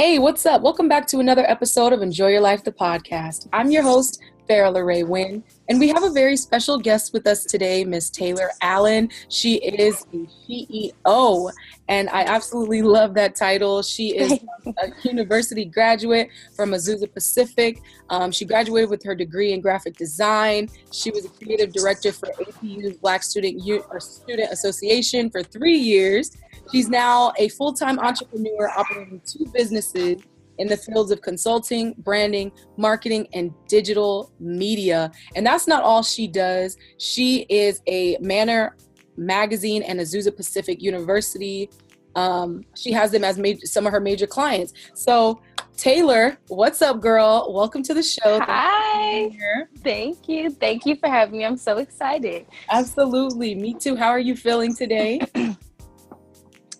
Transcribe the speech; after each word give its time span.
Hey, 0.00 0.18
what's 0.18 0.46
up? 0.46 0.62
Welcome 0.62 0.88
back 0.88 1.06
to 1.08 1.18
another 1.18 1.44
episode 1.46 1.92
of 1.92 2.00
Enjoy 2.00 2.28
Your 2.28 2.40
Life, 2.40 2.64
the 2.64 2.72
podcast. 2.72 3.48
I'm 3.52 3.70
your 3.70 3.82
host, 3.82 4.22
Farrah 4.48 4.72
Larae 4.72 5.02
Wynn, 5.02 5.44
and 5.70 5.78
we 5.78 5.86
have 5.86 6.02
a 6.02 6.10
very 6.10 6.36
special 6.36 6.78
guest 6.78 7.12
with 7.12 7.28
us 7.28 7.44
today, 7.44 7.84
Miss 7.84 8.10
Taylor 8.10 8.50
Allen. 8.60 9.08
She 9.28 9.54
is 9.58 10.04
a 10.12 10.16
CEO, 10.48 11.52
and 11.88 12.10
I 12.10 12.24
absolutely 12.24 12.82
love 12.82 13.14
that 13.14 13.36
title. 13.36 13.80
She 13.80 14.16
is 14.16 14.40
a 14.66 14.92
university 15.04 15.64
graduate 15.64 16.28
from 16.56 16.72
Azusa 16.72 17.10
Pacific. 17.14 17.80
Um, 18.10 18.32
she 18.32 18.44
graduated 18.44 18.90
with 18.90 19.04
her 19.04 19.14
degree 19.14 19.52
in 19.52 19.60
graphic 19.60 19.96
design. 19.96 20.68
She 20.90 21.12
was 21.12 21.24
a 21.24 21.28
creative 21.28 21.72
director 21.72 22.10
for 22.10 22.26
APU's 22.40 22.96
Black 22.96 23.22
Student 23.22 23.64
U- 23.64 23.84
Student 24.00 24.50
Association 24.50 25.30
for 25.30 25.44
three 25.44 25.78
years. 25.78 26.32
She's 26.72 26.88
now 26.88 27.32
a 27.38 27.48
full 27.48 27.72
time 27.74 28.00
entrepreneur 28.00 28.70
operating 28.76 29.20
two 29.24 29.46
businesses 29.54 30.20
in 30.60 30.68
the 30.68 30.76
fields 30.76 31.10
of 31.10 31.22
consulting, 31.22 31.94
branding, 31.98 32.52
marketing, 32.76 33.26
and 33.32 33.52
digital 33.66 34.30
media. 34.38 35.10
And 35.34 35.44
that's 35.44 35.66
not 35.66 35.82
all 35.82 36.02
she 36.02 36.28
does. 36.28 36.76
She 36.98 37.46
is 37.48 37.80
a 37.88 38.18
Manner 38.20 38.76
Magazine 39.16 39.82
and 39.82 39.98
Azusa 39.98 40.36
Pacific 40.36 40.82
University. 40.82 41.70
Um, 42.14 42.62
she 42.76 42.92
has 42.92 43.10
them 43.10 43.24
as 43.24 43.38
major, 43.38 43.64
some 43.64 43.86
of 43.86 43.92
her 43.92 44.00
major 44.00 44.26
clients. 44.26 44.74
So, 44.94 45.40
Taylor, 45.78 46.36
what's 46.48 46.82
up, 46.82 47.00
girl? 47.00 47.50
Welcome 47.54 47.82
to 47.84 47.94
the 47.94 48.02
show. 48.02 48.40
Hi. 48.40 49.30
Thank 49.78 50.28
you. 50.28 50.50
Thank 50.50 50.84
you 50.84 50.96
for 50.96 51.08
having 51.08 51.38
me. 51.38 51.46
I'm 51.46 51.56
so 51.56 51.78
excited. 51.78 52.44
Absolutely. 52.70 53.54
Me 53.54 53.72
too. 53.72 53.96
How 53.96 54.08
are 54.08 54.18
you 54.18 54.36
feeling 54.36 54.76
today? 54.76 55.20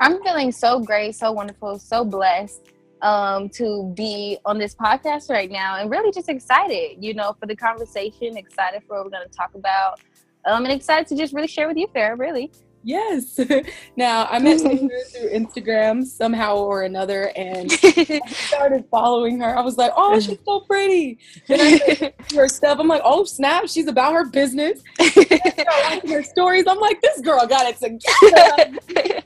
I'm 0.00 0.22
feeling 0.22 0.52
so 0.52 0.80
great, 0.80 1.14
so 1.14 1.32
wonderful, 1.32 1.78
so 1.78 2.04
blessed 2.04 2.72
um, 3.02 3.48
to 3.50 3.92
be 3.96 4.38
on 4.44 4.58
this 4.58 4.74
podcast 4.74 5.30
right 5.30 5.50
now 5.50 5.76
and 5.76 5.90
really 5.90 6.12
just 6.12 6.28
excited, 6.28 7.02
you 7.02 7.14
know, 7.14 7.34
for 7.38 7.46
the 7.46 7.56
conversation, 7.56 8.36
excited 8.36 8.82
for 8.86 8.96
what 8.96 9.04
we're 9.04 9.10
going 9.10 9.28
to 9.28 9.34
talk 9.34 9.54
about, 9.54 10.00
um, 10.44 10.64
and 10.64 10.72
excited 10.72 11.06
to 11.08 11.16
just 11.16 11.32
really 11.34 11.48
share 11.48 11.68
with 11.68 11.76
you, 11.76 11.86
Farrah, 11.88 12.18
really. 12.18 12.50
Yes. 12.82 13.38
now 13.96 14.26
I 14.30 14.38
met 14.38 14.58
Taylor 14.58 14.88
through 15.12 15.30
Instagram 15.30 16.04
somehow 16.04 16.56
or 16.56 16.82
another, 16.82 17.30
and 17.36 17.70
I 17.82 18.20
started 18.28 18.86
following 18.90 19.40
her. 19.40 19.56
I 19.56 19.60
was 19.60 19.76
like, 19.76 19.92
"Oh, 19.96 20.18
she's 20.18 20.38
so 20.44 20.60
pretty!" 20.60 21.18
And 21.48 21.60
I 21.60 22.14
her 22.34 22.48
stuff. 22.48 22.78
I'm 22.80 22.88
like, 22.88 23.02
"Oh, 23.04 23.24
snap! 23.24 23.68
She's 23.68 23.86
about 23.86 24.14
her 24.14 24.24
business." 24.30 24.82
her 24.98 26.22
stories. 26.22 26.64
I'm 26.66 26.78
like, 26.78 27.02
"This 27.02 27.20
girl 27.20 27.46
got 27.46 27.66
it 27.68 27.78
together." 27.78 29.20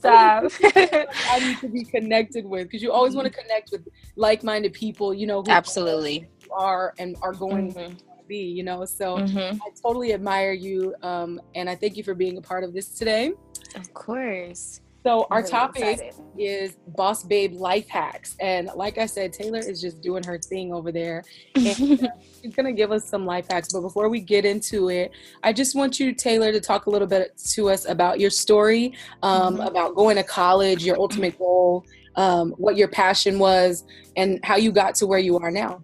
Stop. 0.00 0.52
I 0.62 1.38
need 1.40 1.58
to 1.60 1.68
be 1.68 1.84
connected 1.84 2.44
with 2.44 2.64
because 2.64 2.82
you 2.82 2.90
always 2.90 3.14
want 3.14 3.26
to 3.26 3.32
connect 3.32 3.70
with 3.70 3.86
like-minded 4.16 4.72
people. 4.72 5.12
You 5.14 5.26
know, 5.26 5.44
absolutely 5.48 6.28
are 6.50 6.94
and 6.98 7.16
are 7.22 7.32
going 7.32 7.72
mm-hmm. 7.72 7.96
to 7.96 8.04
be. 8.26 8.38
You 8.38 8.64
know, 8.64 8.84
so 8.84 9.18
mm-hmm. 9.18 9.56
I 9.62 9.68
totally 9.82 10.12
admire 10.14 10.52
you, 10.52 10.94
um, 11.02 11.40
and 11.54 11.68
I 11.68 11.76
thank 11.76 11.96
you 11.96 12.02
for 12.02 12.14
being 12.14 12.38
a 12.38 12.42
part 12.42 12.64
of 12.64 12.72
this 12.72 12.88
today. 12.88 13.32
Of 13.76 13.92
course. 13.94 14.80
So 15.02 15.26
our 15.30 15.38
really 15.38 15.50
topic 15.50 15.82
excited. 15.82 16.14
is 16.36 16.76
boss 16.88 17.22
babe 17.22 17.54
life 17.54 17.88
hacks, 17.88 18.36
and 18.38 18.70
like 18.76 18.98
I 18.98 19.06
said, 19.06 19.32
Taylor 19.32 19.58
is 19.58 19.80
just 19.80 20.02
doing 20.02 20.22
her 20.24 20.38
thing 20.38 20.74
over 20.74 20.92
there. 20.92 21.24
And, 21.54 21.66
uh, 22.04 22.08
she's 22.42 22.54
gonna 22.54 22.72
give 22.72 22.92
us 22.92 23.08
some 23.08 23.24
life 23.24 23.46
hacks. 23.50 23.72
But 23.72 23.80
before 23.80 24.10
we 24.10 24.20
get 24.20 24.44
into 24.44 24.90
it, 24.90 25.10
I 25.42 25.54
just 25.54 25.74
want 25.74 25.98
you, 25.98 26.14
Taylor, 26.14 26.52
to 26.52 26.60
talk 26.60 26.86
a 26.86 26.90
little 26.90 27.08
bit 27.08 27.36
to 27.52 27.70
us 27.70 27.88
about 27.88 28.20
your 28.20 28.30
story, 28.30 28.94
um, 29.22 29.54
mm-hmm. 29.54 29.66
about 29.66 29.94
going 29.94 30.16
to 30.16 30.22
college, 30.22 30.84
your 30.84 30.98
ultimate 30.98 31.38
goal, 31.38 31.86
um, 32.16 32.52
what 32.58 32.76
your 32.76 32.88
passion 32.88 33.38
was, 33.38 33.84
and 34.16 34.38
how 34.44 34.56
you 34.56 34.70
got 34.70 34.94
to 34.96 35.06
where 35.06 35.18
you 35.18 35.38
are 35.38 35.50
now. 35.50 35.82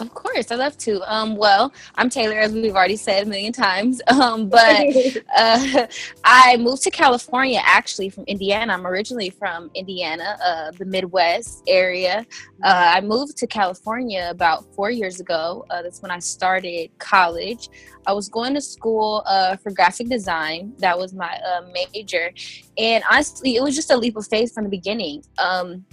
Of 0.00 0.12
course, 0.12 0.50
I 0.50 0.56
love 0.56 0.76
to. 0.78 1.00
Um, 1.12 1.36
well, 1.36 1.72
I'm 1.94 2.10
Taylor, 2.10 2.40
as 2.40 2.52
we've 2.52 2.74
already 2.74 2.96
said 2.96 3.26
a 3.26 3.30
million 3.30 3.52
times. 3.52 4.00
Um, 4.14 4.48
but 4.48 4.60
uh, 5.36 5.86
I 6.24 6.56
moved 6.58 6.82
to 6.82 6.90
California 6.90 7.60
actually 7.64 8.10
from 8.10 8.24
Indiana. 8.24 8.72
I'm 8.72 8.86
originally 8.86 9.28
from 9.28 9.70
Indiana, 9.74 10.36
uh, 10.42 10.70
the 10.70 10.84
Midwest 10.84 11.64
area. 11.66 12.24
Uh, 12.62 12.92
I 12.96 13.00
moved 13.00 13.36
to 13.38 13.46
California 13.46 14.28
about 14.30 14.64
four 14.74 14.90
years 14.90 15.20
ago. 15.20 15.66
Uh, 15.68 15.82
that's 15.82 16.00
when 16.00 16.12
I 16.12 16.20
started 16.20 16.90
college. 16.98 17.68
I 18.06 18.12
was 18.12 18.28
going 18.28 18.54
to 18.54 18.60
school 18.60 19.24
uh, 19.26 19.56
for 19.56 19.72
graphic 19.72 20.08
design. 20.08 20.72
That 20.78 20.96
was 20.96 21.12
my 21.12 21.38
uh, 21.44 21.62
major. 21.72 22.32
And 22.78 23.02
honestly, 23.10 23.56
it 23.56 23.62
was 23.62 23.74
just 23.74 23.90
a 23.90 23.96
leap 23.96 24.16
of 24.16 24.26
faith 24.28 24.54
from 24.54 24.64
the 24.64 24.70
beginning. 24.70 25.24
Um, 25.38 25.84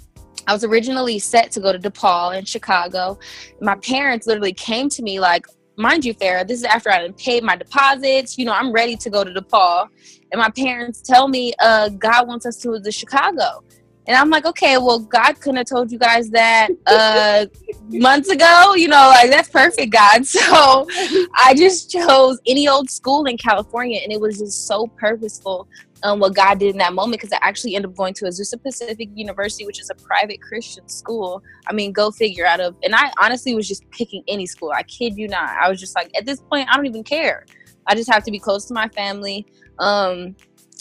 I 0.48 0.54
was 0.54 0.64
originally 0.64 1.20
set 1.20 1.52
to 1.54 1.60
go 1.60 1.72
to 1.72 1.80
DePaul 1.80 2.38
in 2.38 2.46
Chicago. 2.46 3.20
My 3.60 3.76
parents 3.76 4.28
literally 4.28 4.54
came 4.54 4.90
to 4.90 5.04
me 5.04 5.20
like, 5.20 5.46
mind 5.78 6.06
you, 6.06 6.14
Farrah, 6.14 6.48
this 6.48 6.60
is 6.60 6.66
after 6.66 6.90
I 6.90 7.10
paid 7.12 7.44
my 7.44 7.56
deposits. 7.56 8.38
You 8.38 8.46
know, 8.46 8.54
I'm 8.54 8.72
ready 8.72 8.96
to 8.98 9.10
go 9.10 9.24
to 9.24 9.32
DePaul. 9.32 9.88
And 10.32 10.40
my 10.40 10.50
parents 10.50 11.02
tell 11.02 11.28
me, 11.28 11.54
uh, 11.60 11.90
God 11.90 12.28
wants 12.28 12.46
us 12.46 12.58
to 12.58 12.70
go 12.70 12.82
to 12.82 12.92
Chicago. 12.92 13.64
And 14.08 14.18
I'm 14.18 14.30
like, 14.30 14.46
okay, 14.46 14.78
well, 14.78 15.00
God 15.00 15.40
couldn't 15.40 15.58
have 15.58 15.68
told 15.68 15.92
you 15.92 16.00
guys 16.00 16.30
that 16.32 16.70
uh, 16.88 17.46
months 17.90 18.30
ago. 18.30 18.74
You 18.76 18.88
know, 18.88 19.14
like 19.16 19.30
that's 19.30 19.50
perfect, 19.50 19.92
God. 19.92 20.24
So 20.42 20.88
I 21.36 21.54
just 21.56 21.92
chose 21.92 22.40
any 22.48 22.68
old 22.68 22.90
school 22.90 23.26
in 23.26 23.38
California, 23.38 24.00
and 24.04 24.12
it 24.12 24.20
was 24.20 24.40
just 24.40 24.68
so 24.68 24.88
purposeful 24.88 25.68
um, 26.04 26.20
what 26.20 26.36
God 26.36 26.60
did 26.60 26.72
in 26.72 26.78
that 26.78 26.94
moment 26.94 27.22
because 27.22 27.34
I 27.34 27.40
actually 27.42 27.76
ended 27.76 27.92
up 27.92 27.98
going 27.98 28.14
to 28.16 28.26
Azusa 28.26 28.62
Pacific 28.62 29.10
University, 29.14 29.66
which 29.66 29.80
is 29.80 29.90
a 29.90 29.96
private 29.96 30.42
Christian 30.42 30.88
school. 30.90 31.44
I 31.68 31.74
mean, 31.74 31.92
go 31.92 32.12
figure 32.12 32.46
out 32.46 32.60
of. 32.60 32.76
And 32.84 32.96
I 32.96 33.12
honestly 33.22 33.56
was 33.56 33.68
just 33.68 33.90
picking 33.92 34.24
any 34.28 34.46
school. 34.46 34.72
I 34.76 34.84
kid 34.84 35.18
you 35.18 35.28
not. 35.28 35.50
I 35.50 35.70
was 35.70 35.80
just 35.80 35.96
like, 35.96 36.12
at 36.18 36.26
this 36.26 36.40
point, 36.42 36.68
I 36.72 36.76
don't 36.76 36.88
even 36.88 37.04
care. 37.04 37.46
I 37.88 37.96
just 37.96 38.12
have 38.12 38.24
to 38.24 38.32
be 38.32 38.40
close 38.40 38.66
to 38.66 38.74
my 38.74 38.88
family. 38.90 39.46
Um, 39.80 40.36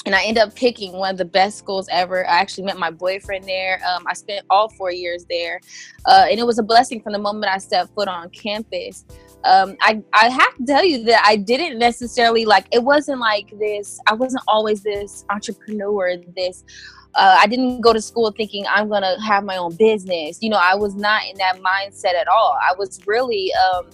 and 0.06 0.14
I 0.14 0.22
ended 0.24 0.42
up 0.42 0.54
picking 0.54 0.92
one 0.92 1.10
of 1.10 1.18
the 1.18 1.24
best 1.24 1.58
schools 1.58 1.86
ever. 1.90 2.26
I 2.26 2.38
actually 2.38 2.64
met 2.64 2.78
my 2.78 2.90
boyfriend 2.90 3.44
there. 3.44 3.80
Um, 3.86 4.04
I 4.06 4.14
spent 4.14 4.46
all 4.48 4.68
four 4.70 4.92
years 4.92 5.26
there, 5.28 5.60
uh, 6.06 6.26
and 6.30 6.38
it 6.38 6.46
was 6.46 6.58
a 6.58 6.62
blessing 6.62 7.00
from 7.02 7.12
the 7.12 7.18
moment 7.18 7.52
I 7.52 7.58
stepped 7.58 7.94
foot 7.94 8.08
on 8.08 8.30
campus. 8.30 9.04
Um, 9.44 9.76
I, 9.80 10.02
I 10.12 10.28
have 10.28 10.54
to 10.56 10.64
tell 10.66 10.84
you 10.84 11.02
that 11.04 11.24
I 11.26 11.36
didn't 11.36 11.78
necessarily 11.78 12.44
like 12.44 12.66
it 12.72 12.82
wasn't 12.82 13.20
like 13.20 13.58
this. 13.58 13.98
I 14.06 14.14
wasn't 14.14 14.42
always 14.48 14.82
this 14.82 15.24
entrepreneur 15.30 16.16
this 16.36 16.64
uh, 17.14 17.36
I 17.40 17.46
didn't 17.46 17.80
go 17.80 17.92
to 17.92 18.00
school 18.00 18.32
thinking 18.36 18.64
I'm 18.68 18.88
gonna 18.88 19.20
have 19.22 19.44
my 19.44 19.56
own 19.56 19.74
business. 19.76 20.38
You 20.40 20.50
know 20.50 20.60
I 20.60 20.74
was 20.74 20.94
not 20.94 21.22
in 21.28 21.36
that 21.38 21.56
mindset 21.60 22.14
at 22.14 22.28
all. 22.28 22.56
I 22.60 22.74
was 22.78 23.00
really 23.06 23.52
um, 23.54 23.90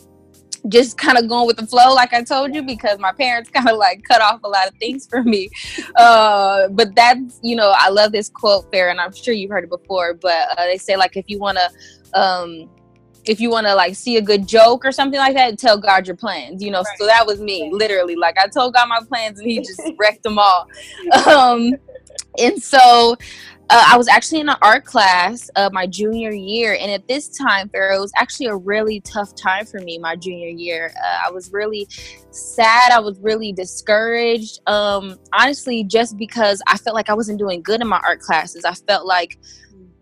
just 0.68 0.98
kind 0.98 1.18
of 1.18 1.28
going 1.28 1.46
with 1.46 1.56
the 1.56 1.66
flow 1.66 1.94
like 1.94 2.12
I 2.12 2.22
told 2.22 2.54
you 2.54 2.62
because 2.62 2.98
my 2.98 3.12
parents 3.12 3.50
kind 3.54 3.68
of 3.68 3.76
like 3.76 4.02
cut 4.04 4.20
off 4.20 4.40
a 4.44 4.48
lot 4.48 4.68
of 4.68 4.74
things 4.74 5.06
for 5.06 5.22
me 5.22 5.48
uh, 5.96 6.68
but 6.68 6.94
that's 6.94 7.40
you 7.42 7.56
know 7.56 7.74
I 7.76 7.88
love 7.90 8.12
this 8.12 8.28
quote 8.28 8.70
Farrah 8.72 8.90
and 8.90 9.00
I'm 9.00 9.14
sure 9.14 9.34
you've 9.34 9.50
heard 9.50 9.64
it 9.64 9.70
before 9.70 10.14
but 10.14 10.58
uh, 10.58 10.64
they 10.66 10.78
say 10.78 10.96
like 10.96 11.16
if 11.16 11.28
you 11.28 11.38
want 11.38 11.58
to 11.58 12.20
um, 12.20 12.68
if 13.28 13.40
you 13.40 13.50
want 13.50 13.66
to 13.66 13.74
like 13.74 13.94
see 13.94 14.16
a 14.16 14.22
good 14.22 14.46
joke 14.46 14.84
or 14.84 14.92
something 14.92 15.18
like 15.18 15.34
that, 15.34 15.58
tell 15.58 15.76
God 15.76 16.06
your 16.06 16.16
plans, 16.16 16.62
you 16.62 16.70
know. 16.70 16.82
Right. 16.82 16.98
So 16.98 17.06
that 17.06 17.26
was 17.26 17.40
me, 17.40 17.70
literally. 17.72 18.16
Like 18.16 18.38
I 18.38 18.46
told 18.46 18.74
God 18.74 18.88
my 18.88 19.00
plans 19.08 19.38
and 19.40 19.50
he 19.50 19.58
just 19.58 19.82
wrecked 19.98 20.22
them 20.22 20.38
all. 20.38 20.68
Um, 21.26 21.74
and 22.38 22.62
so 22.62 23.16
uh, 23.68 23.84
I 23.88 23.96
was 23.96 24.06
actually 24.06 24.40
in 24.40 24.48
an 24.48 24.56
art 24.62 24.84
class 24.84 25.50
uh, 25.56 25.70
my 25.72 25.86
junior 25.86 26.30
year, 26.30 26.76
and 26.80 26.90
at 26.90 27.06
this 27.08 27.28
time, 27.28 27.68
Farrah, 27.68 27.96
it 27.96 28.00
was 28.00 28.12
actually 28.16 28.46
a 28.46 28.56
really 28.56 29.00
tough 29.00 29.34
time 29.34 29.66
for 29.66 29.80
me 29.80 29.98
my 29.98 30.14
junior 30.14 30.48
year. 30.48 30.92
Uh, 30.96 31.18
I 31.26 31.30
was 31.32 31.52
really 31.52 31.88
sad. 32.30 32.92
I 32.92 33.00
was 33.00 33.18
really 33.18 33.52
discouraged. 33.52 34.60
Um, 34.68 35.18
honestly, 35.32 35.82
just 35.82 36.16
because 36.16 36.62
I 36.68 36.78
felt 36.78 36.94
like 36.94 37.10
I 37.10 37.14
wasn't 37.14 37.40
doing 37.40 37.60
good 37.60 37.80
in 37.80 37.88
my 37.88 38.00
art 38.04 38.20
classes. 38.20 38.64
I 38.64 38.74
felt 38.74 39.04
like 39.04 39.38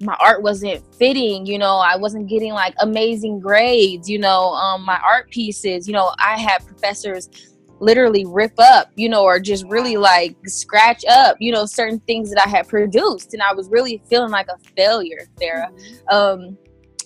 my 0.00 0.16
art 0.20 0.42
wasn't 0.42 0.82
fitting 0.96 1.46
you 1.46 1.56
know 1.56 1.76
i 1.76 1.94
wasn't 1.94 2.26
getting 2.28 2.52
like 2.52 2.74
amazing 2.80 3.38
grades 3.38 4.10
you 4.10 4.18
know 4.18 4.52
um, 4.54 4.84
my 4.84 4.98
art 4.98 5.30
pieces 5.30 5.86
you 5.86 5.92
know 5.92 6.12
i 6.18 6.36
had 6.36 6.66
professors 6.66 7.53
literally 7.80 8.24
rip 8.26 8.52
up 8.58 8.90
you 8.96 9.08
know 9.08 9.24
or 9.24 9.38
just 9.38 9.64
really 9.66 9.96
like 9.96 10.36
scratch 10.46 11.04
up 11.10 11.36
you 11.40 11.52
know 11.52 11.66
certain 11.66 12.00
things 12.00 12.30
that 12.30 12.44
i 12.46 12.48
had 12.48 12.66
produced 12.68 13.34
and 13.34 13.42
i 13.42 13.52
was 13.52 13.68
really 13.68 14.02
feeling 14.08 14.30
like 14.30 14.46
a 14.48 14.58
failure 14.76 15.26
there 15.38 15.68
mm-hmm. 15.72 16.14
um 16.14 16.58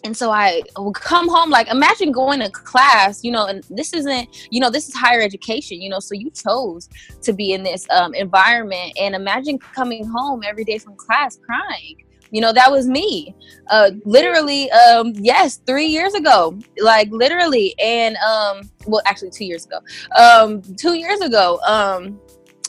and 0.05 0.17
so 0.17 0.31
I 0.31 0.63
would 0.79 0.95
come 0.95 1.29
home 1.29 1.51
like 1.51 1.69
imagine 1.69 2.13
going 2.13 2.41
to 2.41 2.51
class, 2.51 3.25
you 3.25 3.31
know, 3.31 3.47
and 3.47 3.65
this 3.71 3.93
isn't, 3.93 4.49
you 4.51 4.61
know, 4.61 4.71
this 4.71 4.89
is 4.89 4.95
higher 4.95 5.21
education, 5.21 5.81
you 5.81 5.89
know, 5.89 5.99
so 5.99 6.15
you 6.15 6.31
chose 6.31 6.89
to 7.23 7.33
be 7.33 7.53
in 7.53 7.63
this 7.63 7.87
um, 7.91 8.15
environment, 8.15 8.97
and 9.01 9.15
imagine 9.15 9.59
coming 9.59 10.05
home 10.05 10.43
every 10.47 10.65
day 10.65 10.79
from 10.79 10.95
class 10.97 11.39
crying, 11.45 11.97
you 12.31 12.41
know 12.41 12.53
that 12.53 12.71
was 12.71 12.87
me 12.87 13.35
uh 13.69 13.91
literally 14.05 14.71
um 14.73 15.13
yes 15.17 15.61
three 15.67 15.87
years 15.87 16.15
ago 16.15 16.59
like 16.81 17.09
literally 17.11 17.75
and 17.79 18.17
um 18.17 18.69
well 18.87 19.03
actually 19.07 19.31
two 19.31 19.45
years 19.45 19.67
ago 19.67 19.79
um 20.17 20.63
two 20.77 20.95
years 20.95 21.21
ago 21.21 21.59
um 21.67 22.19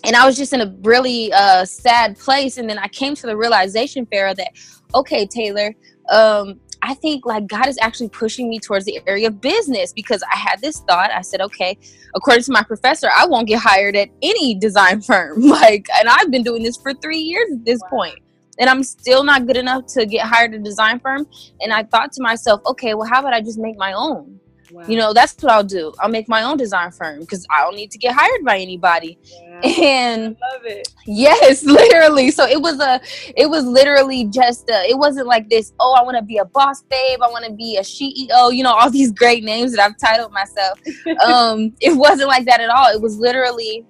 and 0.06 0.16
i 0.16 0.26
was 0.26 0.38
just 0.38 0.54
in 0.54 0.62
a 0.62 0.76
really 0.82 1.32
uh 1.34 1.66
sad 1.66 2.18
place 2.18 2.58
and 2.58 2.70
then 2.70 2.78
i 2.80 2.88
came 2.88 3.16
to 3.16 3.28
the 3.28 3.36
realization 3.36 4.06
farrah 4.08 4.36
that 4.36 4.52
okay 4.96 5.26
taylor 5.26 5.74
um, 6.10 6.60
I 6.82 6.94
think 6.94 7.26
like 7.26 7.48
God 7.48 7.68
is 7.68 7.78
actually 7.82 8.10
pushing 8.10 8.50
me 8.50 8.60
towards 8.60 8.86
the 8.86 9.00
area 9.06 9.28
of 9.28 9.42
business 9.42 9.92
because 9.92 10.24
I 10.32 10.38
had 10.38 10.62
this 10.62 10.80
thought. 10.82 11.12
I 11.12 11.22
said, 11.22 11.42
okay, 11.42 11.78
according 12.16 12.44
to 12.44 12.52
my 12.52 12.64
professor, 12.64 13.10
I 13.16 13.26
won't 13.26 13.48
get 13.48 13.60
hired 13.60 13.96
at 13.96 14.10
any 14.22 14.56
design 14.56 15.02
firm. 15.10 15.42
Like, 15.42 15.88
and 16.00 16.08
I've 16.08 16.32
been 16.32 16.44
doing 16.44 16.64
this 16.64 16.78
for 16.78 16.94
three 16.94 17.20
years 17.20 17.52
at 17.52 17.66
this 17.66 17.80
wow. 17.84 17.90
point, 17.90 18.20
and 18.60 18.70
I'm 18.70 18.84
still 18.84 19.24
not 19.24 19.48
good 19.48 19.58
enough 19.58 19.86
to 19.94 20.06
get 20.06 20.26
hired 20.26 20.54
at 20.54 20.60
a 20.60 20.64
design 20.64 21.00
firm. 21.00 21.26
And 21.62 21.72
I 21.72 21.84
thought 21.84 22.12
to 22.14 22.22
myself, 22.22 22.62
okay, 22.66 22.94
well, 22.94 23.08
how 23.08 23.22
about 23.22 23.34
I 23.34 23.42
just 23.42 23.58
make 23.58 23.78
my 23.78 23.94
own? 23.94 24.40
Wow. 24.72 24.86
You 24.88 24.98
know, 24.98 25.14
that's 25.14 25.42
what 25.42 25.52
I'll 25.52 25.64
do. 25.64 25.94
I'll 26.00 26.10
make 26.10 26.30
my 26.30 26.44
own 26.44 26.58
design 26.58 26.92
firm 26.92 27.22
because 27.22 27.46
I 27.50 27.62
don't 27.62 27.76
need 27.76 27.90
to 27.92 27.98
get 27.98 28.14
hired 28.16 28.46
by 28.46 28.60
anybody. 28.60 29.18
Yeah. 29.24 29.46
And 29.82 30.38
I 30.42 30.56
love 30.56 30.66
it. 30.66 30.88
Yes, 31.06 31.64
literally. 31.66 32.32
So 32.32 32.46
it 32.46 32.62
was 32.62 32.80
a, 32.80 33.02
it 33.36 33.50
was 33.50 33.66
literally 33.66 34.26
just, 34.26 34.70
a, 34.70 34.88
it 34.88 34.98
wasn't 34.98 35.28
like 35.28 35.50
this. 35.50 35.74
Oh, 35.80 35.96
I 36.00 36.04
want 36.04 36.18
to 36.18 36.24
be 36.24 36.38
a 36.38 36.46
boss 36.46 36.84
babe. 36.84 37.20
I 37.22 37.28
want 37.28 37.46
to 37.46 37.52
be 37.52 37.78
a 37.78 37.82
CEO. 37.82 38.56
You 38.56 38.64
know, 38.64 38.74
all 38.74 38.90
these 38.92 39.12
great 39.12 39.44
names 39.44 39.76
that 39.76 39.84
I've 39.84 39.98
titled 39.98 40.32
myself. 40.32 40.80
um, 41.26 41.74
it 41.82 41.96
wasn't 41.98 42.28
like 42.28 42.46
that 42.46 42.62
at 42.62 42.70
all. 42.70 42.88
It 42.94 43.02
was 43.02 43.18
literally, 43.18 43.86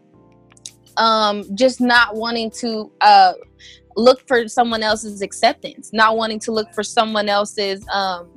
um, 0.98 1.44
just 1.56 1.82
not 1.82 2.16
wanting 2.16 2.52
to, 2.62 2.92
uh, 3.02 3.34
look 3.96 4.28
for 4.28 4.48
someone 4.48 4.84
else's 4.84 5.22
acceptance, 5.22 5.92
not 5.94 6.18
wanting 6.18 6.40
to 6.40 6.52
look 6.52 6.74
for 6.74 6.84
someone 6.84 7.30
else's, 7.30 7.86
um, 7.90 8.30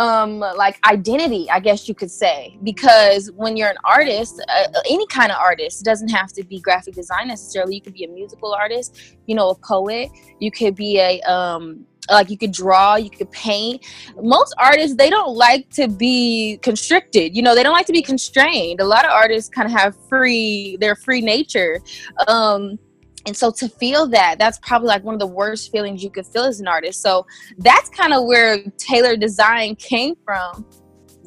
um 0.00 0.38
like 0.38 0.78
identity 0.86 1.48
i 1.50 1.60
guess 1.60 1.86
you 1.86 1.94
could 1.94 2.10
say. 2.10 2.56
Because 2.64 3.30
when 3.36 3.56
you're 3.56 3.68
an 3.68 3.76
artist 3.84 4.42
uh, 4.48 4.80
any 4.88 5.06
kind 5.08 5.30
of 5.30 5.38
artist 5.38 5.84
doesn't 5.84 6.08
have 6.08 6.32
to 6.32 6.42
be 6.44 6.58
graphic 6.58 6.94
design 6.94 7.28
necessarily. 7.28 7.74
You 7.76 7.82
could 7.82 7.92
be 7.92 8.04
a 8.04 8.08
musical 8.08 8.52
artist 8.52 9.16
you 9.26 9.34
know 9.34 9.50
a 9.50 9.54
poet. 9.54 10.08
You 10.40 10.50
could 10.50 10.74
be 10.74 10.98
a 10.98 11.20
um 11.22 11.84
like 12.10 12.30
you 12.30 12.38
could 12.38 12.52
draw 12.52 12.96
you 12.96 13.10
could 13.10 13.30
paint. 13.30 13.84
Most 14.20 14.54
artists 14.58 14.96
they 14.96 15.10
don't 15.10 15.36
like 15.36 15.68
to 15.70 15.86
be 15.86 16.58
constricted. 16.62 17.36
You 17.36 17.42
know 17.42 17.54
they 17.54 17.62
don't 17.62 17.74
like 17.74 17.86
to 17.86 17.92
be 17.92 18.02
constrained. 18.02 18.80
A 18.80 18.86
lot 18.86 19.04
of 19.04 19.10
artists 19.10 19.50
kind 19.50 19.66
of 19.66 19.78
have 19.78 19.94
free 20.08 20.78
their 20.80 20.96
free 20.96 21.20
nature. 21.20 21.78
Um 22.26 22.78
and 23.26 23.36
so 23.36 23.50
to 23.50 23.68
feel 23.68 24.06
that 24.08 24.38
that's 24.38 24.58
probably 24.58 24.88
like 24.88 25.04
one 25.04 25.14
of 25.14 25.20
the 25.20 25.26
worst 25.26 25.70
feelings 25.70 26.02
you 26.02 26.10
could 26.10 26.26
feel 26.26 26.44
as 26.44 26.60
an 26.60 26.68
artist. 26.68 27.02
So 27.02 27.26
that's 27.58 27.88
kind 27.90 28.12
of 28.12 28.24
where 28.24 28.62
tailor 28.78 29.16
design 29.16 29.76
came 29.76 30.14
from. 30.24 30.64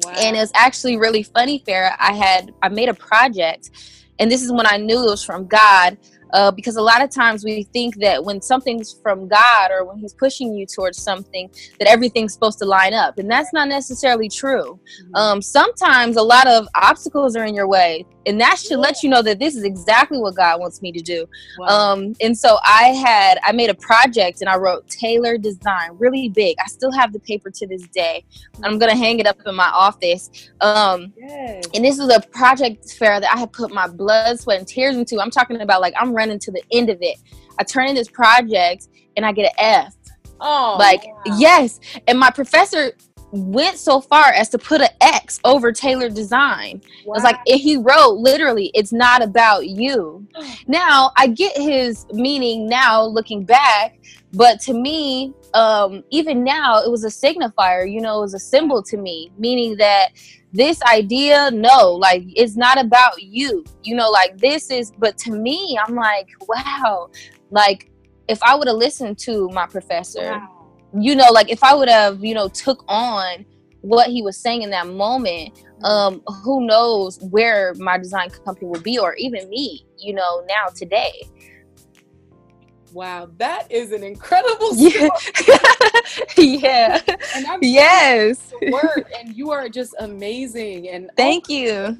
Wow. 0.02 0.12
and 0.16 0.36
it's 0.36 0.50
actually 0.56 0.96
really 0.96 1.22
funny 1.22 1.60
Farrah 1.60 1.94
i 2.00 2.12
had 2.12 2.52
i 2.62 2.68
made 2.68 2.88
a 2.88 2.94
project 2.94 3.70
and 4.18 4.28
this 4.28 4.42
is 4.42 4.50
when 4.50 4.66
i 4.66 4.76
knew 4.76 5.00
it 5.00 5.08
was 5.08 5.22
from 5.22 5.46
god 5.46 5.96
uh, 6.32 6.50
because 6.50 6.76
a 6.76 6.82
lot 6.82 7.02
of 7.02 7.10
times 7.10 7.44
we 7.44 7.64
think 7.64 7.96
that 7.96 8.24
when 8.24 8.40
something's 8.40 8.92
from 9.02 9.28
God 9.28 9.70
or 9.70 9.84
when 9.84 9.98
He's 9.98 10.14
pushing 10.14 10.54
you 10.54 10.66
towards 10.66 11.00
something, 11.00 11.50
that 11.78 11.88
everything's 11.88 12.32
supposed 12.32 12.58
to 12.58 12.64
line 12.64 12.94
up, 12.94 13.18
and 13.18 13.30
that's 13.30 13.52
not 13.52 13.68
necessarily 13.68 14.28
true. 14.28 14.78
Mm-hmm. 15.02 15.14
Um, 15.14 15.42
sometimes 15.42 16.16
a 16.16 16.22
lot 16.22 16.46
of 16.46 16.66
obstacles 16.74 17.36
are 17.36 17.44
in 17.44 17.54
your 17.54 17.68
way, 17.68 18.04
and 18.26 18.40
that 18.40 18.58
should 18.58 18.72
yeah. 18.72 18.76
let 18.78 19.02
you 19.02 19.08
know 19.08 19.22
that 19.22 19.38
this 19.38 19.56
is 19.56 19.64
exactly 19.64 20.18
what 20.18 20.34
God 20.36 20.60
wants 20.60 20.82
me 20.82 20.92
to 20.92 21.00
do. 21.00 21.26
Wow. 21.58 21.66
Um, 21.66 22.14
and 22.20 22.36
so 22.36 22.58
I 22.64 22.88
had 22.88 23.38
I 23.44 23.52
made 23.52 23.70
a 23.70 23.74
project 23.74 24.40
and 24.40 24.48
I 24.48 24.56
wrote 24.56 24.88
Tailor 24.88 25.38
Design, 25.38 25.90
really 25.98 26.28
big. 26.28 26.56
I 26.62 26.66
still 26.66 26.92
have 26.92 27.12
the 27.12 27.20
paper 27.20 27.50
to 27.50 27.66
this 27.66 27.82
day. 27.88 28.24
I'm 28.62 28.78
gonna 28.78 28.96
hang 28.96 29.18
it 29.18 29.26
up 29.26 29.38
in 29.46 29.54
my 29.54 29.68
office. 29.68 30.50
Um, 30.60 31.12
and 31.22 31.84
this 31.84 31.98
is 31.98 32.08
a 32.08 32.20
project 32.20 32.86
Farrah 32.86 33.20
that 33.20 33.32
I 33.32 33.38
had 33.38 33.52
put 33.52 33.72
my 33.72 33.86
blood, 33.86 34.40
sweat, 34.40 34.58
and 34.58 34.68
tears 34.68 34.96
into. 34.96 35.20
I'm 35.20 35.30
talking 35.30 35.60
about 35.60 35.80
like 35.80 35.94
I'm 35.98 36.13
running 36.14 36.38
to 36.40 36.50
the 36.50 36.62
end 36.72 36.90
of 36.90 36.98
it. 37.00 37.18
I 37.58 37.64
turn 37.64 37.88
in 37.88 37.94
this 37.94 38.08
project 38.08 38.88
and 39.16 39.24
I 39.24 39.32
get 39.32 39.46
an 39.46 39.56
F. 39.58 39.94
Oh, 40.40 40.76
like 40.78 41.04
wow. 41.04 41.36
yes, 41.38 41.80
and 42.08 42.18
my 42.18 42.30
professor 42.30 42.92
went 43.34 43.76
so 43.78 44.00
far 44.00 44.26
as 44.26 44.48
to 44.48 44.58
put 44.58 44.80
an 44.80 44.88
X 45.00 45.40
over 45.44 45.72
Tailor 45.72 46.08
Design. 46.08 46.80
Wow. 47.04 47.14
It's 47.14 47.24
like 47.24 47.40
he 47.46 47.76
wrote 47.76 48.14
literally, 48.14 48.70
it's 48.74 48.92
not 48.92 49.22
about 49.22 49.66
you. 49.66 50.26
now 50.66 51.10
I 51.16 51.28
get 51.28 51.56
his 51.56 52.06
meaning 52.12 52.68
now 52.68 53.04
looking 53.04 53.44
back, 53.44 53.98
but 54.32 54.60
to 54.60 54.72
me, 54.72 55.32
um, 55.54 56.04
even 56.10 56.44
now 56.44 56.82
it 56.82 56.90
was 56.90 57.04
a 57.04 57.08
signifier, 57.08 57.90
you 57.90 58.00
know, 58.00 58.18
it 58.18 58.22
was 58.22 58.34
a 58.34 58.38
symbol 58.38 58.82
to 58.84 58.96
me, 58.96 59.32
meaning 59.36 59.76
that 59.76 60.10
this 60.54 60.80
idea, 60.82 61.50
no, 61.52 61.90
like 61.90 62.22
it's 62.36 62.56
not 62.56 62.80
about 62.80 63.20
you, 63.20 63.64
you 63.82 63.94
know, 63.96 64.08
like 64.10 64.38
this 64.38 64.70
is, 64.70 64.92
but 64.96 65.18
to 65.18 65.32
me, 65.32 65.76
I'm 65.84 65.96
like, 65.96 66.28
wow, 66.48 67.10
like 67.50 67.90
if 68.28 68.42
I 68.42 68.54
would 68.54 68.68
have 68.68 68.76
listened 68.76 69.18
to 69.18 69.48
my 69.50 69.66
professor, 69.66 70.30
wow. 70.30 70.70
you 70.98 71.16
know 71.16 71.30
like 71.30 71.50
if 71.50 71.62
i 71.64 71.74
would 71.74 71.88
have 71.88 72.24
you 72.24 72.34
know 72.34 72.48
took 72.48 72.84
on 72.88 73.44
what 73.80 74.08
he 74.08 74.22
was 74.22 74.36
saying 74.36 74.62
in 74.62 74.70
that 74.70 74.86
moment 74.86 75.64
um 75.82 76.22
who 76.42 76.66
knows 76.66 77.18
where 77.30 77.74
my 77.74 77.98
design 77.98 78.30
company 78.30 78.66
would 78.66 78.82
be 78.82 78.98
or 78.98 79.14
even 79.16 79.48
me 79.50 79.84
you 79.98 80.14
know 80.14 80.44
now 80.48 80.66
today 80.74 81.12
wow 82.94 83.28
that 83.36 83.70
is 83.70 83.92
an 83.92 84.02
incredible 84.02 84.70
yeah 84.76 85.08
yeah 86.38 87.00
and 87.34 87.46
I'm 87.46 87.58
yes 87.62 88.52
word 88.70 89.06
and 89.18 89.36
you 89.36 89.50
are 89.50 89.68
just 89.68 89.94
amazing 89.98 90.88
and 90.88 91.06
oh 91.10 91.14
thank 91.16 91.48
you 91.48 91.98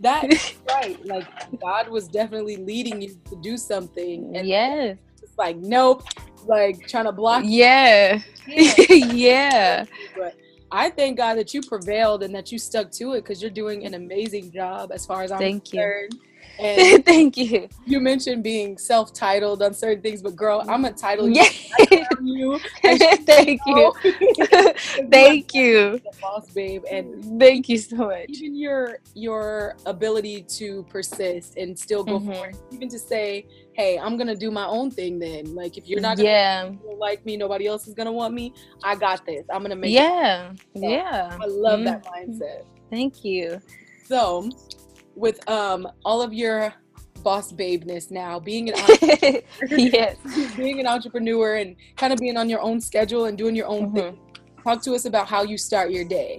that 0.00 0.24
is 0.32 0.54
right 0.68 1.02
like 1.06 1.26
god 1.60 1.88
was 1.88 2.08
definitely 2.08 2.56
leading 2.56 3.00
you 3.00 3.16
to 3.30 3.36
do 3.42 3.56
something 3.56 4.36
and 4.36 4.46
yes 4.46 4.98
it's 5.22 5.38
like 5.38 5.56
nope 5.56 6.04
like 6.46 6.86
trying 6.86 7.04
to 7.04 7.12
block. 7.12 7.42
Yeah. 7.46 8.20
yeah. 8.46 9.84
But 10.16 10.34
I 10.70 10.90
thank 10.90 11.16
God 11.16 11.36
that 11.36 11.54
you 11.54 11.62
prevailed 11.62 12.22
and 12.22 12.34
that 12.34 12.52
you 12.52 12.58
stuck 12.58 12.90
to 12.92 13.12
it 13.12 13.22
because 13.22 13.40
you're 13.40 13.50
doing 13.50 13.84
an 13.84 13.94
amazing 13.94 14.52
job 14.52 14.90
as 14.92 15.06
far 15.06 15.22
as 15.22 15.32
I'm 15.32 15.38
thank 15.38 15.64
concerned. 15.64 16.14
You. 16.14 16.20
And 16.58 17.04
thank 17.06 17.36
you. 17.36 17.68
You 17.84 18.00
mentioned 18.00 18.42
being 18.42 18.78
self-titled 18.78 19.62
on 19.62 19.74
certain 19.74 20.02
things, 20.02 20.22
but 20.22 20.36
girl, 20.36 20.64
I'm 20.68 20.84
a 20.84 20.92
title 20.92 21.28
you. 21.28 21.44
Yeah. 21.90 22.04
you. 22.22 22.58
thank 22.82 23.60
you. 23.66 23.92
thank 25.10 25.54
you. 25.54 26.00
Boss 26.20 26.50
babe, 26.50 26.84
and 26.90 27.38
thank 27.38 27.68
you 27.68 27.78
so 27.78 27.96
much. 27.96 28.26
Even 28.28 28.56
your 28.56 28.98
your 29.14 29.76
ability 29.86 30.42
to 30.42 30.84
persist 30.84 31.56
and 31.56 31.78
still 31.78 32.04
go 32.04 32.18
mm-hmm. 32.18 32.32
forward, 32.32 32.56
even 32.72 32.88
to 32.88 32.98
say, 32.98 33.46
hey, 33.72 33.98
I'm 33.98 34.16
gonna 34.16 34.36
do 34.36 34.50
my 34.50 34.66
own 34.66 34.90
thing 34.90 35.18
then. 35.18 35.54
Like 35.54 35.76
if 35.76 35.88
you're 35.88 36.00
not 36.00 36.16
gonna 36.16 36.28
yeah. 36.28 36.70
like 36.98 37.24
me, 37.26 37.36
nobody 37.36 37.66
else 37.66 37.86
is 37.86 37.94
gonna 37.94 38.12
want 38.12 38.34
me. 38.34 38.54
I 38.82 38.94
got 38.94 39.26
this. 39.26 39.44
I'm 39.52 39.62
gonna 39.62 39.76
make 39.76 39.92
yeah. 39.92 40.52
it. 40.52 40.60
Yeah. 40.74 41.36
I 41.40 41.46
love 41.46 41.80
mm-hmm. 41.80 41.84
that 41.84 42.04
mindset. 42.04 42.64
Thank 42.90 43.24
you. 43.24 43.60
So 44.06 44.50
with 45.14 45.48
um 45.48 45.88
all 46.04 46.22
of 46.22 46.32
your 46.32 46.74
boss 47.22 47.50
babeness 47.52 48.10
now, 48.10 48.38
being 48.38 48.70
an 48.70 48.76
yes. 49.70 50.16
being 50.56 50.78
an 50.78 50.86
entrepreneur 50.86 51.56
and 51.56 51.74
kind 51.96 52.12
of 52.12 52.18
being 52.18 52.36
on 52.36 52.48
your 52.48 52.60
own 52.60 52.80
schedule 52.80 53.24
and 53.24 53.36
doing 53.36 53.56
your 53.56 53.66
own 53.66 53.86
mm-hmm. 53.86 53.96
thing. 53.96 54.18
Talk 54.62 54.82
to 54.82 54.94
us 54.94 55.04
about 55.06 55.26
how 55.26 55.42
you 55.42 55.58
start 55.58 55.90
your 55.90 56.04
day. 56.04 56.36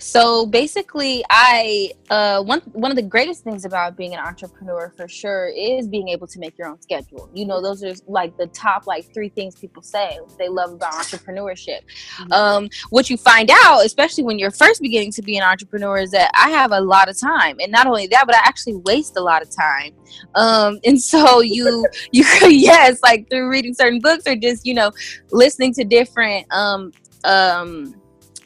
So 0.00 0.46
basically, 0.46 1.22
I 1.28 1.92
uh, 2.08 2.42
one 2.42 2.60
one 2.72 2.90
of 2.90 2.96
the 2.96 3.02
greatest 3.02 3.44
things 3.44 3.66
about 3.66 3.98
being 3.98 4.14
an 4.14 4.18
entrepreneur 4.18 4.90
for 4.96 5.06
sure 5.06 5.48
is 5.48 5.86
being 5.86 6.08
able 6.08 6.26
to 6.28 6.38
make 6.38 6.56
your 6.56 6.68
own 6.68 6.80
schedule. 6.80 7.28
You 7.34 7.44
know, 7.44 7.60
those 7.60 7.84
are 7.84 7.92
like 8.06 8.34
the 8.38 8.46
top 8.46 8.86
like 8.86 9.12
three 9.12 9.28
things 9.28 9.56
people 9.56 9.82
say 9.82 10.18
they 10.38 10.48
love 10.48 10.72
about 10.72 10.94
entrepreneurship. 10.94 11.80
Mm-hmm. 12.16 12.32
Um, 12.32 12.68
what 12.88 13.10
you 13.10 13.18
find 13.18 13.50
out, 13.52 13.84
especially 13.84 14.24
when 14.24 14.38
you're 14.38 14.50
first 14.50 14.80
beginning 14.80 15.12
to 15.12 15.22
be 15.22 15.36
an 15.36 15.42
entrepreneur, 15.42 15.98
is 15.98 16.12
that 16.12 16.30
I 16.34 16.48
have 16.48 16.72
a 16.72 16.80
lot 16.80 17.10
of 17.10 17.20
time, 17.20 17.58
and 17.60 17.70
not 17.70 17.86
only 17.86 18.06
that, 18.06 18.24
but 18.24 18.34
I 18.34 18.40
actually 18.44 18.76
waste 18.76 19.18
a 19.18 19.20
lot 19.20 19.42
of 19.42 19.54
time. 19.54 19.92
Um, 20.34 20.80
and 20.84 20.98
so 20.98 21.42
you 21.42 21.86
you 22.10 22.24
yes, 22.48 23.02
like 23.02 23.28
through 23.28 23.50
reading 23.50 23.74
certain 23.74 24.00
books 24.00 24.26
or 24.26 24.34
just 24.34 24.64
you 24.64 24.72
know 24.72 24.92
listening 25.30 25.74
to 25.74 25.84
different 25.84 26.46
um 26.54 26.90
um 27.24 27.94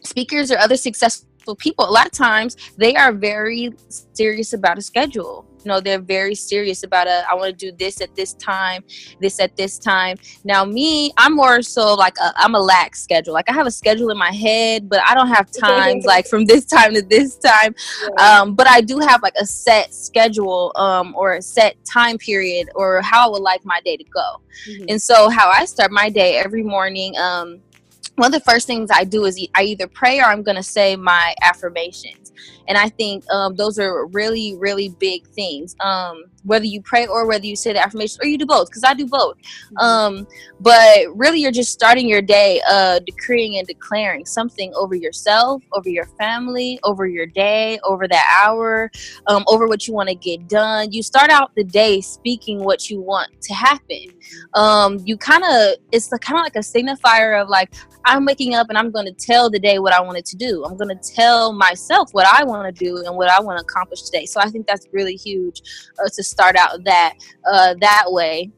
speakers 0.03 0.51
or 0.51 0.59
other 0.59 0.77
successful 0.77 1.29
people 1.53 1.85
a 1.89 1.91
lot 1.91 2.07
of 2.07 2.13
times 2.13 2.57
they 2.79 2.95
are 2.95 3.13
very 3.13 3.73
serious 3.89 4.53
about 4.53 4.79
a 4.79 4.83
schedule. 4.83 5.47
You 5.65 5.71
know 5.71 5.81
they're 5.81 5.99
very 5.99 6.35
serious 6.35 6.83
about 6.83 7.07
a 7.07 7.25
i 7.31 7.35
want 7.35 7.59
to 7.59 7.71
do 7.71 7.75
this 7.75 8.03
at 8.03 8.15
this 8.15 8.35
time 8.35 8.85
this 9.19 9.41
at 9.41 9.57
this 9.57 9.79
time. 9.79 10.17
Now 10.45 10.65
me 10.65 11.13
i'm 11.17 11.35
more 11.35 11.63
so 11.63 11.95
like 11.95 12.15
i 12.21 12.33
am 12.45 12.55
a 12.55 12.61
lax 12.61 13.03
schedule. 13.03 13.33
Like 13.33 13.49
i 13.49 13.53
have 13.53 13.67
a 13.67 13.71
schedule 13.71 14.11
in 14.11 14.19
my 14.19 14.31
head 14.31 14.89
but 14.89 15.01
i 15.09 15.15
don't 15.15 15.29
have 15.29 15.51
times 15.69 16.05
like 16.05 16.27
from 16.27 16.45
this 16.45 16.67
time 16.67 16.95
to 16.95 17.03
this 17.03 17.37
time. 17.39 17.75
Yeah. 18.03 18.41
um, 18.41 18.55
but 18.55 18.69
i 18.69 18.81
do 18.81 18.99
have 18.99 19.23
like 19.23 19.35
a 19.41 19.47
set 19.47 19.95
schedule 19.95 20.73
um, 20.77 21.15
or 21.17 21.35
a 21.35 21.43
set 21.43 21.83
time 21.85 22.19
period 22.19 22.69
or 22.75 23.01
how 23.01 23.27
i 23.27 23.31
would 23.31 23.43
like 23.43 23.65
my 23.65 23.81
day 23.85 23.97
to 23.97 24.05
go. 24.05 24.41
Mm-hmm. 24.69 24.85
and 24.91 25.03
so 25.03 25.29
how 25.31 25.49
i 25.49 25.65
start 25.65 25.91
my 25.91 26.09
day 26.11 26.37
every 26.37 26.63
morning 26.63 27.17
um, 27.19 27.61
one 28.17 28.33
of 28.33 28.33
the 28.33 28.51
first 28.51 28.67
things 28.67 28.91
I 28.93 29.05
do 29.05 29.25
is 29.25 29.45
I 29.55 29.63
either 29.63 29.89
pray 29.89 30.21
or 30.21 30.25
I'm 30.25 30.43
going 30.43 30.57
to 30.57 30.63
say 30.63 30.97
my 30.97 31.35
affirmations. 31.43 32.33
And 32.69 32.79
I 32.79 32.89
think 32.89 33.29
um, 33.31 33.57
those 33.57 33.79
are 33.79 34.07
really, 34.07 34.55
really 34.57 34.89
big 34.89 35.27
things. 35.29 35.75
Um, 35.81 36.25
whether 36.45 36.65
you 36.65 36.81
pray 36.83 37.07
or 37.07 37.27
whether 37.27 37.47
you 37.47 37.57
say 37.57 37.73
the 37.73 37.85
affirmations 37.85 38.19
or 38.23 38.27
you 38.27 38.39
do 38.39 38.47
both 38.47 38.69
because 38.69 38.85
i 38.85 38.95
do 38.95 39.07
both. 39.07 39.37
Mm-hmm. 39.37 39.77
um 39.79 40.27
but 40.61 41.05
really 41.15 41.41
you're 41.41 41.51
just 41.51 41.73
starting 41.73 42.09
your 42.09 42.23
day 42.23 42.61
uh 42.71 43.01
decreeing 43.01 43.59
and 43.59 43.67
declaring 43.67 44.25
something 44.25 44.73
over 44.75 44.95
yourself 44.95 45.63
over 45.73 45.89
your 45.89 46.07
family 46.19 46.79
over 46.85 47.07
your 47.07 47.27
day 47.27 47.79
over 47.85 48.07
that 48.07 48.43
hour 48.45 48.91
um 49.27 49.45
over 49.47 49.67
what 49.67 49.87
you 49.87 49.95
want 49.95 50.09
to 50.09 50.15
get 50.15 50.49
done. 50.49 50.93
You 50.93 51.03
start 51.03 51.31
out 51.31 51.55
the 51.55 51.65
day 51.65 52.01
speaking 52.01 52.63
what 52.63 52.91
you 52.91 53.01
want 53.01 53.31
to 53.43 53.55
happen. 53.55 53.85
Mm-hmm. 53.89 54.61
um 54.61 55.01
you 55.05 55.17
kind 55.17 55.45
of 55.45 55.77
it's 55.93 56.09
kind 56.09 56.39
of 56.39 56.45
like 56.45 56.57
a 56.57 56.61
signifier 56.61 57.41
of 57.41 57.49
like 57.49 57.75
i'm 58.05 58.25
waking 58.25 58.55
up 58.55 58.69
and 58.69 58.79
i'm 58.79 58.91
going 58.91 59.07
to 59.07 59.13
tell 59.13 59.51
the 59.51 59.59
day 59.59 59.79
what 59.79 59.93
i 59.93 60.01
wanted 60.01 60.25
to 60.27 60.37
do. 60.37 60.65
I'm 60.65 60.77
going 60.77 60.97
to 60.97 61.15
tell 61.15 61.53
myself 61.53 62.11
what 62.13 62.27
i 62.27 62.45
want 62.45 62.75
to 62.75 62.85
do 62.85 63.05
and 63.05 63.17
what 63.17 63.31
i 63.31 63.41
want 63.41 63.59
to 63.59 63.65
accomplish 63.65 64.03
today. 64.03 64.27
So 64.27 64.41
i 64.41 64.49
think 64.49 64.67
that's 64.67 64.87
really 64.93 65.17
huge 65.17 65.63
uh, 65.99 66.09
to 66.15 66.23
start 66.35 66.57
out 66.57 66.83
that 66.85 67.15
uh, 67.51 67.75
that 67.81 68.05
way 68.11 68.51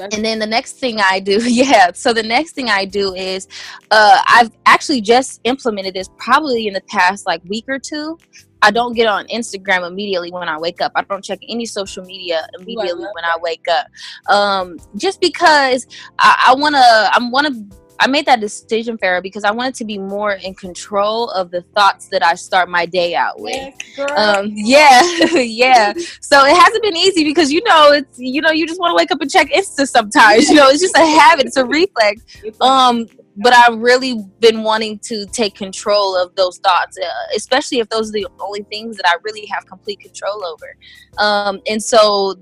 and 0.00 0.24
then 0.24 0.38
the 0.38 0.46
next 0.46 0.72
thing 0.72 1.00
I 1.00 1.20
do, 1.20 1.38
yeah. 1.48 1.92
So 1.92 2.12
the 2.12 2.22
next 2.22 2.52
thing 2.52 2.68
I 2.68 2.84
do 2.84 3.14
is, 3.14 3.48
uh, 3.90 4.20
I've 4.26 4.50
actually 4.66 5.00
just 5.00 5.40
implemented 5.44 5.94
this 5.94 6.08
probably 6.18 6.66
in 6.66 6.74
the 6.74 6.82
past 6.82 7.26
like 7.26 7.42
week 7.44 7.64
or 7.68 7.78
two. 7.78 8.18
I 8.62 8.70
don't 8.70 8.94
get 8.94 9.06
on 9.06 9.26
Instagram 9.26 9.86
immediately 9.86 10.32
when 10.32 10.48
I 10.48 10.58
wake 10.58 10.80
up. 10.80 10.92
I 10.96 11.02
don't 11.02 11.22
check 11.22 11.38
any 11.48 11.66
social 11.66 12.04
media 12.04 12.48
immediately 12.58 13.04
when 13.14 13.24
I 13.24 13.36
wake 13.40 13.64
up, 13.70 13.86
um, 14.34 14.78
just 14.96 15.20
because 15.20 15.86
I, 16.18 16.46
I 16.48 16.54
wanna, 16.54 16.78
I 16.78 17.18
wanna 17.30 17.50
I 17.98 18.06
made 18.06 18.26
that 18.26 18.40
decision, 18.40 18.98
Farrah, 18.98 19.22
because 19.22 19.44
I 19.44 19.50
wanted 19.50 19.74
to 19.76 19.84
be 19.84 19.98
more 19.98 20.32
in 20.32 20.54
control 20.54 21.30
of 21.30 21.50
the 21.50 21.62
thoughts 21.74 22.08
that 22.08 22.24
I 22.24 22.34
start 22.34 22.68
my 22.68 22.86
day 22.86 23.14
out 23.14 23.40
with. 23.40 23.74
Yes, 23.96 24.10
um, 24.16 24.52
yeah, 24.54 25.02
yeah. 25.40 25.92
So 26.20 26.44
it 26.44 26.56
hasn't 26.56 26.82
been 26.82 26.96
easy 26.96 27.24
because 27.24 27.52
you 27.52 27.62
know 27.64 27.92
it's 27.92 28.18
you 28.18 28.40
know 28.40 28.50
you 28.50 28.66
just 28.66 28.80
want 28.80 28.92
to 28.92 28.96
wake 28.96 29.10
up 29.10 29.20
and 29.20 29.30
check 29.30 29.48
Insta 29.50 29.88
sometimes. 29.88 30.48
You 30.48 30.56
know, 30.56 30.68
it's 30.68 30.80
just 30.80 30.96
a 30.96 31.06
habit, 31.06 31.46
it's 31.46 31.56
a 31.56 31.64
reflex. 31.64 32.22
Um, 32.60 33.06
but 33.36 33.52
I've 33.52 33.78
really 33.78 34.24
been 34.40 34.62
wanting 34.62 34.98
to 35.00 35.26
take 35.26 35.54
control 35.54 36.16
of 36.16 36.34
those 36.36 36.58
thoughts, 36.58 36.98
uh, 36.98 37.08
especially 37.36 37.80
if 37.80 37.88
those 37.90 38.08
are 38.08 38.12
the 38.12 38.26
only 38.40 38.62
things 38.64 38.96
that 38.96 39.06
I 39.06 39.16
really 39.22 39.46
have 39.46 39.66
complete 39.66 40.00
control 40.00 40.44
over. 40.44 40.76
Um, 41.18 41.60
and 41.66 41.82
so 41.82 42.34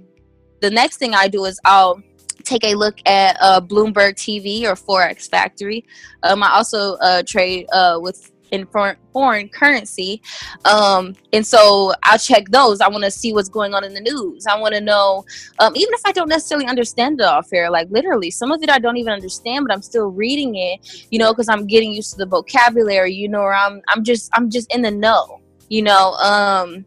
the 0.61 0.71
next 0.71 0.99
thing 0.99 1.15
I 1.15 1.29
do 1.29 1.45
is 1.45 1.59
I'll 1.65 2.01
take 2.45 2.65
a 2.65 2.75
look 2.75 2.99
at 3.07 3.37
uh, 3.41 3.61
Bloomberg 3.61 4.15
TV 4.15 4.63
or 4.65 4.75
Forex 4.75 5.29
Factory. 5.29 5.85
Um, 6.23 6.43
I 6.43 6.51
also 6.51 6.95
uh, 6.97 7.23
trade 7.27 7.67
uh, 7.73 7.99
with 8.01 8.31
in 8.51 8.67
foreign, 8.67 8.97
foreign 9.13 9.49
currency, 9.49 10.23
um, 10.65 11.15
and 11.33 11.45
so 11.45 11.93
I'll 12.05 12.19
check 12.19 12.49
those. 12.51 12.81
I 12.81 12.89
want 12.89 13.03
to 13.05 13.11
see 13.11 13.33
what's 13.33 13.49
going 13.49 13.75
on 13.75 13.85
in 13.85 13.95
the 13.95 14.01
news. 14.01 14.47
I 14.47 14.59
want 14.59 14.75
to 14.75 14.81
know, 14.81 15.25
um, 15.59 15.75
even 15.75 15.93
if 15.95 16.01
I 16.05 16.13
don't 16.13 16.29
necessarily 16.29 16.67
understand 16.67 17.21
it 17.21 17.25
all 17.25 17.43
Farrah. 17.43 17.71
Like 17.71 17.89
literally, 17.91 18.31
some 18.31 18.53
of 18.53 18.63
it 18.63 18.71
I 18.71 18.79
don't 18.79 18.97
even 18.97 19.13
understand, 19.13 19.67
but 19.67 19.75
I'm 19.75 19.83
still 19.83 20.07
reading 20.07 20.55
it. 20.55 21.07
You 21.11 21.19
know, 21.19 21.33
because 21.33 21.49
I'm 21.49 21.67
getting 21.67 21.91
used 21.91 22.13
to 22.13 22.19
the 22.19 22.27
vocabulary. 22.27 23.13
You 23.13 23.29
know, 23.29 23.41
or 23.41 23.55
I'm 23.55 23.83
I'm 23.89 24.05
just 24.05 24.31
I'm 24.35 24.51
just 24.51 24.73
in 24.73 24.83
the 24.83 24.91
know. 24.91 25.41
You 25.69 25.83
know, 25.83 26.13
um, 26.15 26.85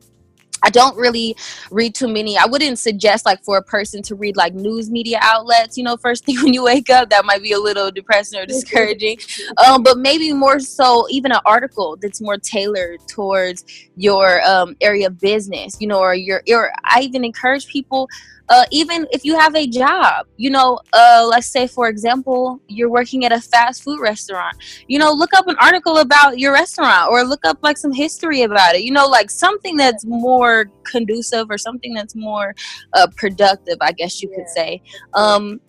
I 0.64 0.70
don't 0.70 0.96
really 0.98 1.36
read 1.72 1.96
too 1.96 2.08
many. 2.08 2.38
I 2.38 2.46
wouldn't 2.46 2.80
suggest 2.80 3.26
like 3.26 3.44
for 3.44 3.58
a 3.58 3.64
person 3.64 4.02
to 4.04 4.16
read 4.16 4.36
like 4.36 4.54
news 4.54 4.90
media 4.90 5.20
outlets, 5.22 5.78
you 5.78 5.84
know, 5.84 5.98
first 5.98 6.26
thing 6.26 6.38
when 6.44 6.54
you 6.54 6.64
wake 6.64 6.90
up. 6.90 7.10
That 7.10 7.26
might 7.26 7.44
be 7.44 7.52
a 7.52 7.60
little 7.60 7.92
depressing 7.92 8.40
or 8.40 8.46
discouraging. 8.48 9.18
um, 9.66 9.84
but 9.84 9.98
maybe 9.98 10.34
more 10.34 10.60
so 10.60 11.08
even 11.10 11.32
an 11.32 11.40
article 11.46 11.98
that's 12.02 12.22
more 12.22 12.38
tailored 12.38 13.00
towards 13.08 13.66
your 13.96 14.42
um, 14.44 14.76
area 14.82 15.08
of 15.08 15.20
business, 15.20 15.78
you 15.80 15.88
know, 15.88 16.00
or 16.00 16.16
your, 16.16 16.42
your 16.46 16.72
I 16.86 17.02
even 17.02 17.24
encourage 17.24 17.68
people 17.68 18.08
uh, 18.50 18.64
even 18.72 19.08
if 19.12 19.26
you 19.26 19.38
have 19.38 19.56
a 19.56 19.68
job 19.68 20.26
you 20.38 20.50
know 20.50 20.80
uh, 20.94 21.26
let's 21.30 21.48
say 21.48 21.68
for 21.68 21.90
example 21.90 22.62
you're 22.68 22.90
working 22.90 23.26
at 23.26 23.32
a 23.32 23.42
fast 23.42 23.84
food 23.84 24.00
restaurant 24.00 24.56
you 24.88 24.98
know 24.98 25.12
look 25.12 25.34
up 25.34 25.48
an 25.48 25.56
article 25.60 25.98
about 25.98 26.40
your 26.40 26.54
restaurant 26.54 27.10
or 27.12 27.24
look 27.24 27.46
up 27.46 27.58
like 27.62 27.78
some 27.78 27.92
history 27.92 28.44
about 28.44 28.76
it 28.76 28.84
you 28.84 28.92
know 28.92 29.08
like 29.08 29.30
something 29.30 29.76
that's 29.76 30.06
more 30.06 30.47
conducive 30.84 31.48
or 31.50 31.58
something 31.58 31.94
that's 31.94 32.16
more 32.16 32.56
uh, 32.94 33.08
productive 33.16 33.78
i 33.82 33.92
guess 33.92 34.22
you 34.22 34.30
yeah. 34.32 34.38
could 34.38 34.50
say 34.50 34.82
um, 35.14 35.60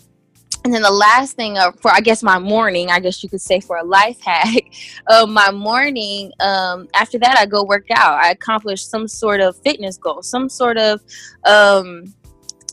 and 0.64 0.74
then 0.74 0.82
the 0.82 0.90
last 0.90 1.36
thing 1.36 1.56
uh, 1.56 1.70
for 1.72 1.90
I 1.90 2.00
guess 2.00 2.22
my 2.22 2.38
morning, 2.38 2.90
I 2.90 3.00
guess 3.00 3.22
you 3.22 3.28
could 3.28 3.40
say 3.40 3.60
for 3.60 3.76
a 3.76 3.84
life 3.84 4.20
hack, 4.24 4.64
uh, 5.06 5.24
my 5.24 5.50
morning. 5.50 6.32
Um, 6.40 6.88
after 6.94 7.18
that, 7.20 7.38
I 7.38 7.46
go 7.46 7.64
work 7.64 7.86
out. 7.90 8.22
I 8.22 8.30
accomplish 8.30 8.84
some 8.84 9.08
sort 9.08 9.40
of 9.40 9.56
fitness 9.62 9.96
goal, 9.96 10.22
some 10.22 10.48
sort 10.48 10.76
of 10.76 11.00
um, 11.46 12.12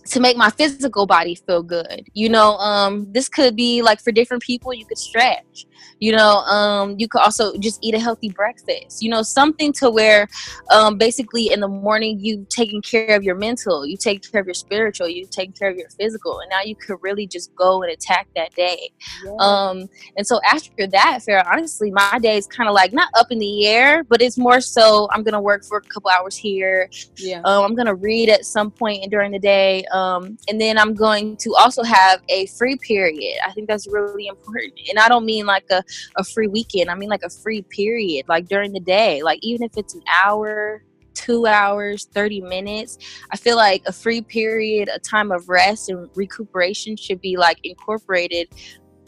to 0.06 0.20
make 0.20 0.38
my 0.38 0.50
physical 0.50 1.06
body 1.06 1.36
feel 1.36 1.64
good. 1.64 2.08
You 2.14 2.30
know, 2.30 2.58
um, 2.58 3.12
this 3.12 3.28
could 3.28 3.56
be 3.56 3.82
like 3.82 4.02
for 4.02 4.12
different 4.12 4.44
people, 4.44 4.74
you 4.74 4.86
could 4.86 4.98
stretch. 4.98 5.66
You 6.00 6.12
know 6.12 6.38
um, 6.40 6.96
you 6.98 7.08
could 7.08 7.22
also 7.22 7.58
just 7.58 7.80
eat 7.84 7.96
a 7.96 8.00
healthy 8.00 8.30
breakfast. 8.30 9.02
You 9.02 9.10
know 9.10 9.22
something 9.22 9.72
to 9.74 9.90
where 9.90 10.28
um, 10.72 10.98
basically 10.98 11.52
in 11.52 11.60
the 11.60 11.68
morning 11.68 12.20
you 12.20 12.46
taking 12.50 12.82
care 12.82 13.16
of 13.16 13.24
your 13.24 13.36
mental 13.36 13.86
you 13.86 13.98
take 13.98 14.30
care 14.30 14.42
of 14.42 14.48
your 14.48 14.54
spiritual 14.54 15.08
you 15.08 15.26
taking 15.30 15.54
care 15.54 15.70
of 15.70 15.78
your 15.78 15.90
physical 15.90 16.40
and 16.40 16.50
now 16.50 16.62
you 16.62 16.76
could 16.76 16.98
really 17.02 17.28
just 17.28 17.56
go 17.56 17.82
and 17.84 17.92
attack 17.92 18.28
that 18.36 18.54
day. 18.56 18.92
Yeah. 19.24 19.32
um, 19.40 19.88
and 20.18 20.28
so 20.28 20.40
after 20.50 20.88
that 20.88 21.20
Farrah 21.28 21.46
honestly 21.52 21.92
my 21.92 22.20
day 22.22 22.38
is 22.38 22.48
kind 22.48 22.68
of 22.68 22.76
like 22.76 22.94
not 22.94 23.10
up 23.16 23.28
in 23.32 23.40
the 23.40 23.68
air 23.68 24.04
but 24.04 24.22
it's 24.22 24.38
more 24.38 24.60
so 24.62 25.08
i'm 25.12 25.24
gonna 25.24 25.42
work 25.42 25.64
for 25.64 25.78
a 25.78 25.82
couple 25.82 26.10
hours 26.10 26.36
here. 26.36 26.90
Yeah. 27.18 27.42
Um, 27.46 27.64
i'm 27.64 27.76
gonna 27.76 27.96
read 27.96 28.30
at 28.30 28.46
some 28.46 28.70
point 28.70 29.10
during 29.10 29.32
the 29.32 29.40
day 29.40 29.86
um, 29.96 30.38
and 30.50 30.60
then 30.60 30.78
i'm 30.78 30.94
going 30.94 31.38
to 31.38 31.54
also 31.56 31.84
have 31.84 32.22
a 32.30 32.46
free 32.48 32.78
period 32.78 33.38
i 33.48 33.52
think 33.54 33.68
that's 33.68 33.88
really 33.88 34.28
important 34.28 34.74
and 34.90 35.00
i 35.00 35.08
don't 35.08 35.25
mean 35.25 35.46
like 35.46 35.66
a 35.72 35.82
a 36.18 36.24
free 36.24 36.48
weekend. 36.48 36.90
I 36.90 36.96
mean 36.96 37.10
like 37.10 37.24
a 37.24 37.30
free 37.30 37.62
period, 37.64 38.25
like 38.28 38.48
during 38.48 38.74
the 38.74 38.80
day. 38.80 39.22
Like 39.24 39.40
even 39.42 39.64
if 39.64 39.78
it's 39.78 39.94
an 39.94 40.04
hour, 40.24 40.84
two 41.14 41.46
hours, 41.46 42.08
30 42.14 42.42
minutes. 42.42 42.98
I 43.32 43.38
feel 43.38 43.56
like 43.56 43.84
a 43.86 43.92
free 43.92 44.22
period, 44.22 44.90
a 44.94 45.00
time 45.00 45.32
of 45.32 45.48
rest 45.50 45.90
and 45.90 46.10
recuperation 46.16 46.98
should 46.98 47.22
be 47.22 47.38
like 47.38 47.60
incorporated 47.64 48.50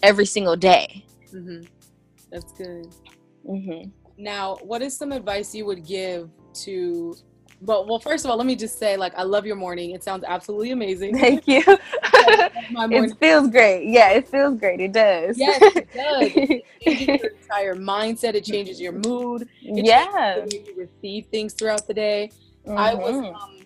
every 0.03 0.25
single 0.25 0.55
day. 0.55 1.05
Mm-hmm. 1.33 1.65
That's 2.31 2.51
good. 2.53 2.87
Mm-hmm. 3.45 3.89
Now, 4.17 4.57
what 4.61 4.81
is 4.81 4.97
some 4.97 5.11
advice 5.11 5.53
you 5.53 5.65
would 5.65 5.85
give 5.85 6.29
to 6.65 7.15
but 7.61 7.87
well, 7.87 7.99
first 7.99 8.23
of 8.23 8.31
all, 8.31 8.37
let 8.37 8.45
me 8.45 8.55
just 8.55 8.77
say, 8.77 8.97
like, 8.97 9.13
I 9.17 9.23
love 9.23 9.45
your 9.45 9.55
morning. 9.55 9.91
It 9.91 10.03
sounds 10.03 10.23
absolutely 10.27 10.71
amazing. 10.71 11.17
Thank 11.19 11.47
you. 11.47 11.63
it 11.65 13.19
feels 13.19 13.49
great. 13.49 13.89
Yeah, 13.89 14.11
it 14.11 14.27
feels 14.27 14.59
great. 14.59 14.79
It 14.79 14.91
does. 14.91 15.37
Yes, 15.39 15.59
it 15.75 15.93
does. 15.93 16.31
It 16.35 16.65
changes 16.83 17.07
your 17.21 17.31
entire 17.31 17.75
mindset. 17.75 18.35
It 18.35 18.43
changes 18.43 18.79
your 18.79 18.91
mood. 18.91 19.47
It 19.61 19.85
yeah. 19.85 20.45
you 20.51 20.73
receive 20.77 21.25
things 21.27 21.53
throughout 21.53 21.87
the 21.87 21.93
day. 21.93 22.31
Mm-hmm. 22.65 22.77
I 22.77 22.93
was 22.93 23.15
mm-hmm. 23.15 23.35
um, 23.35 23.59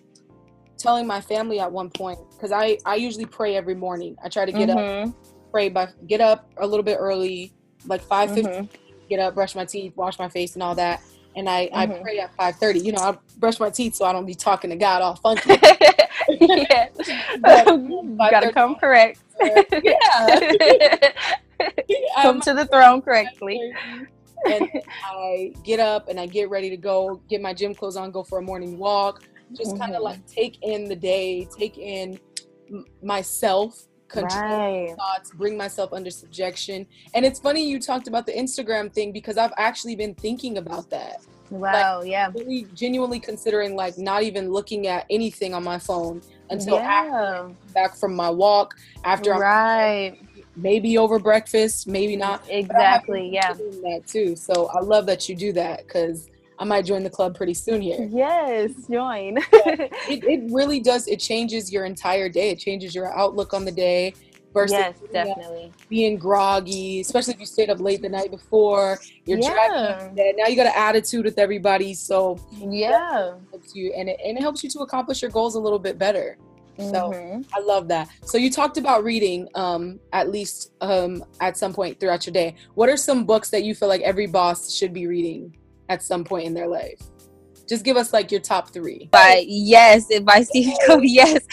telling 0.78 1.06
my 1.06 1.20
family 1.20 1.60
at 1.60 1.70
one 1.70 1.90
point 1.90 2.18
because 2.30 2.50
I 2.52 2.78
I 2.86 2.94
usually 2.94 3.26
pray 3.26 3.56
every 3.56 3.74
morning. 3.74 4.16
I 4.24 4.28
try 4.28 4.46
to 4.46 4.52
get 4.52 4.70
mm-hmm. 4.70 5.10
up, 5.10 5.16
pray 5.50 5.68
by 5.68 5.88
get 6.06 6.20
up 6.22 6.50
a 6.56 6.66
little 6.66 6.84
bit 6.84 6.96
early, 6.98 7.52
like 7.86 8.00
five 8.00 8.30
mm-hmm. 8.30 8.66
Get 9.08 9.18
up, 9.18 9.34
brush 9.34 9.54
my 9.54 9.66
teeth, 9.66 9.94
wash 9.94 10.18
my 10.18 10.28
face, 10.28 10.54
and 10.54 10.62
all 10.62 10.74
that 10.76 11.02
and 11.36 11.48
I, 11.48 11.66
mm-hmm. 11.66 11.76
I 11.76 11.86
pray 12.00 12.18
at 12.18 12.36
5.30 12.36 12.84
you 12.84 12.92
know 12.92 13.00
i 13.00 13.16
brush 13.38 13.58
my 13.58 13.70
teeth 13.70 13.94
so 13.94 14.04
i 14.04 14.12
don't 14.12 14.26
be 14.26 14.34
talking 14.34 14.70
to 14.70 14.76
god 14.76 15.02
all 15.02 15.16
funky. 15.16 15.56
Yeah. 16.28 16.88
Gotta 18.30 18.52
come 18.52 18.76
correct. 18.76 19.20
Yeah. 19.40 21.12
Come 22.22 22.40
to 22.42 22.54
the 22.54 22.66
throne 22.70 23.02
correctly. 23.02 23.72
And 24.44 24.68
i 25.04 25.52
get 25.64 25.78
up 25.78 26.08
and 26.08 26.18
i 26.18 26.26
get 26.26 26.50
ready 26.50 26.68
to 26.70 26.76
go 26.76 27.20
get 27.28 27.40
my 27.40 27.54
gym 27.54 27.74
clothes 27.74 27.96
on 27.96 28.10
go 28.10 28.22
for 28.22 28.38
a 28.38 28.42
morning 28.42 28.78
walk. 28.78 29.22
Just 29.56 29.72
mm-hmm. 29.72 29.82
kind 29.82 29.94
of 29.94 30.02
like 30.02 30.24
take 30.26 30.58
in 30.62 30.88
the 30.88 30.96
day 30.96 31.46
take 31.56 31.78
in 31.78 32.18
myself 33.02 33.86
control 34.12 34.86
right. 34.88 34.96
thoughts, 34.96 35.30
bring 35.32 35.56
myself 35.56 35.92
under 35.92 36.10
subjection. 36.10 36.86
And 37.14 37.24
it's 37.24 37.40
funny 37.40 37.66
you 37.66 37.80
talked 37.80 38.06
about 38.06 38.26
the 38.26 38.32
Instagram 38.32 38.92
thing 38.92 39.10
because 39.12 39.36
I've 39.38 39.52
actually 39.56 39.96
been 39.96 40.14
thinking 40.14 40.58
about 40.58 40.90
that. 40.90 41.22
Wow, 41.50 42.00
like, 42.00 42.10
yeah. 42.10 42.30
Really 42.34 42.66
genuinely 42.74 43.20
considering 43.20 43.76
like 43.76 43.98
not 43.98 44.22
even 44.22 44.50
looking 44.50 44.86
at 44.86 45.06
anything 45.10 45.54
on 45.54 45.64
my 45.64 45.78
phone 45.78 46.22
until 46.50 46.76
yeah. 46.76 46.82
after 46.82 47.54
back 47.74 47.96
from 47.96 48.14
my 48.14 48.30
walk, 48.30 48.74
after 49.04 49.32
right. 49.32 50.16
I'm 50.18 50.28
maybe 50.56 50.98
over 50.98 51.18
breakfast, 51.18 51.86
maybe 51.86 52.16
not. 52.16 52.42
Exactly, 52.48 53.28
yeah. 53.28 53.52
That 53.52 54.02
too. 54.06 54.36
So 54.36 54.68
I 54.68 54.80
love 54.80 55.06
that 55.06 55.28
you 55.28 55.34
do 55.34 55.52
that 55.52 55.86
because 55.86 56.28
I 56.62 56.64
might 56.64 56.84
join 56.84 57.02
the 57.02 57.10
club 57.10 57.34
pretty 57.34 57.54
soon 57.54 57.82
here. 57.82 58.08
Yes, 58.08 58.70
join. 58.88 59.38
it, 59.52 60.22
it 60.22 60.52
really 60.52 60.78
does. 60.78 61.08
It 61.08 61.18
changes 61.18 61.72
your 61.72 61.84
entire 61.84 62.28
day. 62.28 62.50
It 62.50 62.60
changes 62.60 62.94
your 62.94 63.12
outlook 63.18 63.52
on 63.52 63.64
the 63.64 63.72
day. 63.72 64.14
Versus 64.54 64.74
yes, 64.74 64.94
definitely. 65.12 65.72
Being 65.88 66.18
groggy, 66.18 67.00
especially 67.00 67.34
if 67.34 67.40
you 67.40 67.46
stayed 67.46 67.68
up 67.68 67.80
late 67.80 68.00
the 68.00 68.08
night 68.08 68.30
before. 68.30 69.00
You're 69.24 69.38
yeah. 69.38 70.08
Now 70.14 70.46
you 70.46 70.54
got 70.54 70.66
an 70.66 70.74
attitude 70.76 71.24
with 71.24 71.36
everybody. 71.36 71.94
So 71.94 72.38
yeah, 72.52 73.32
helps 73.50 73.74
you 73.74 73.92
and 73.96 74.08
it 74.08 74.20
and 74.24 74.38
it 74.38 74.40
helps 74.40 74.62
you 74.62 74.70
to 74.70 74.80
accomplish 74.80 75.20
your 75.20 75.32
goals 75.32 75.56
a 75.56 75.58
little 75.58 75.80
bit 75.80 75.98
better. 75.98 76.36
So 76.76 76.84
mm-hmm. 76.84 77.42
I 77.54 77.60
love 77.60 77.88
that. 77.88 78.08
So 78.24 78.38
you 78.38 78.50
talked 78.50 78.76
about 78.76 79.02
reading 79.02 79.48
um, 79.56 79.98
at 80.12 80.30
least 80.30 80.72
um, 80.80 81.24
at 81.40 81.56
some 81.56 81.72
point 81.72 81.98
throughout 81.98 82.24
your 82.24 82.32
day. 82.32 82.54
What 82.74 82.88
are 82.88 82.96
some 82.96 83.24
books 83.24 83.50
that 83.50 83.64
you 83.64 83.74
feel 83.74 83.88
like 83.88 84.02
every 84.02 84.26
boss 84.26 84.72
should 84.72 84.92
be 84.92 85.06
reading 85.06 85.56
at 85.92 86.02
some 86.02 86.24
point 86.24 86.46
in 86.46 86.54
their 86.54 86.68
life? 86.68 86.98
Just 87.68 87.84
give 87.84 87.96
us 87.96 88.12
like 88.12 88.30
your 88.30 88.40
top 88.40 88.70
three. 88.70 89.08
By 89.12 89.44
yes, 89.46 90.06
by 90.20 90.42
Stephen 90.42 90.74
Covey. 90.86 91.10
Yes, 91.10 91.44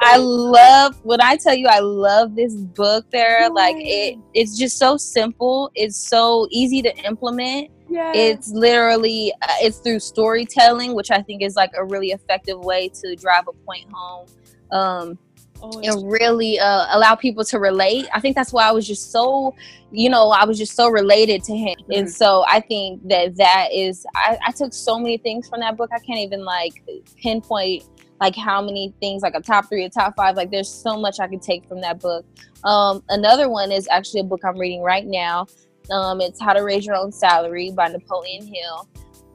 I 0.00 0.16
love 0.16 0.98
when 1.04 1.20
I 1.20 1.36
tell 1.36 1.54
you 1.54 1.68
I 1.68 1.80
love 1.80 2.34
this 2.34 2.54
book. 2.54 3.04
There, 3.10 3.50
like 3.50 3.76
it, 3.78 4.18
it's 4.34 4.56
just 4.58 4.78
so 4.78 4.96
simple. 4.96 5.70
It's 5.74 5.96
so 5.96 6.48
easy 6.50 6.82
to 6.82 6.96
implement. 7.04 7.70
Yes. 7.88 8.14
It's 8.16 8.50
literally 8.50 9.32
uh, 9.42 9.56
it's 9.60 9.78
through 9.78 10.00
storytelling, 10.00 10.94
which 10.94 11.10
I 11.10 11.22
think 11.22 11.42
is 11.42 11.54
like 11.54 11.70
a 11.76 11.84
really 11.84 12.10
effective 12.10 12.58
way 12.58 12.90
to 13.00 13.14
drive 13.16 13.44
a 13.48 13.52
point 13.64 13.86
home. 13.92 14.26
Um, 14.70 15.18
oh, 15.62 15.80
and 15.80 16.10
really 16.10 16.58
uh, 16.58 16.86
allow 16.90 17.14
people 17.14 17.44
to 17.44 17.58
relate. 17.58 18.06
I 18.14 18.20
think 18.20 18.36
that's 18.36 18.52
why 18.52 18.68
I 18.68 18.72
was 18.72 18.86
just 18.86 19.12
so, 19.12 19.54
you 19.90 20.08
know, 20.08 20.30
I 20.30 20.44
was 20.44 20.58
just 20.58 20.74
so 20.74 20.88
related 20.88 21.44
to 21.44 21.56
him. 21.56 21.76
Mm-hmm. 21.80 21.92
And 21.92 22.10
so 22.10 22.44
I 22.48 22.60
think 22.60 23.06
that 23.08 23.36
that 23.36 23.68
is, 23.72 24.06
I, 24.14 24.38
I 24.46 24.52
took 24.52 24.72
so 24.72 24.98
many 24.98 25.18
things 25.18 25.48
from 25.48 25.60
that 25.60 25.76
book. 25.76 25.90
I 25.92 25.98
can't 25.98 26.20
even 26.20 26.44
like 26.44 26.82
pinpoint 27.22 27.84
like 28.20 28.34
how 28.34 28.60
many 28.60 28.92
things, 29.00 29.22
like 29.22 29.34
a 29.34 29.40
top 29.40 29.68
three, 29.68 29.84
a 29.84 29.90
top 29.90 30.16
five. 30.16 30.36
Like 30.36 30.50
there's 30.50 30.68
so 30.68 30.98
much 30.98 31.20
I 31.20 31.28
could 31.28 31.42
take 31.42 31.68
from 31.68 31.80
that 31.82 32.00
book. 32.00 32.24
Um, 32.64 33.02
another 33.08 33.48
one 33.48 33.70
is 33.70 33.86
actually 33.90 34.20
a 34.20 34.24
book 34.24 34.40
I'm 34.44 34.58
reading 34.58 34.82
right 34.82 35.06
now. 35.06 35.46
Um, 35.90 36.20
it's 36.20 36.40
How 36.40 36.52
to 36.52 36.62
Raise 36.62 36.84
Your 36.84 36.96
Own 36.96 37.12
Salary 37.12 37.70
by 37.70 37.88
Napoleon 37.88 38.46
Hill. 38.46 38.88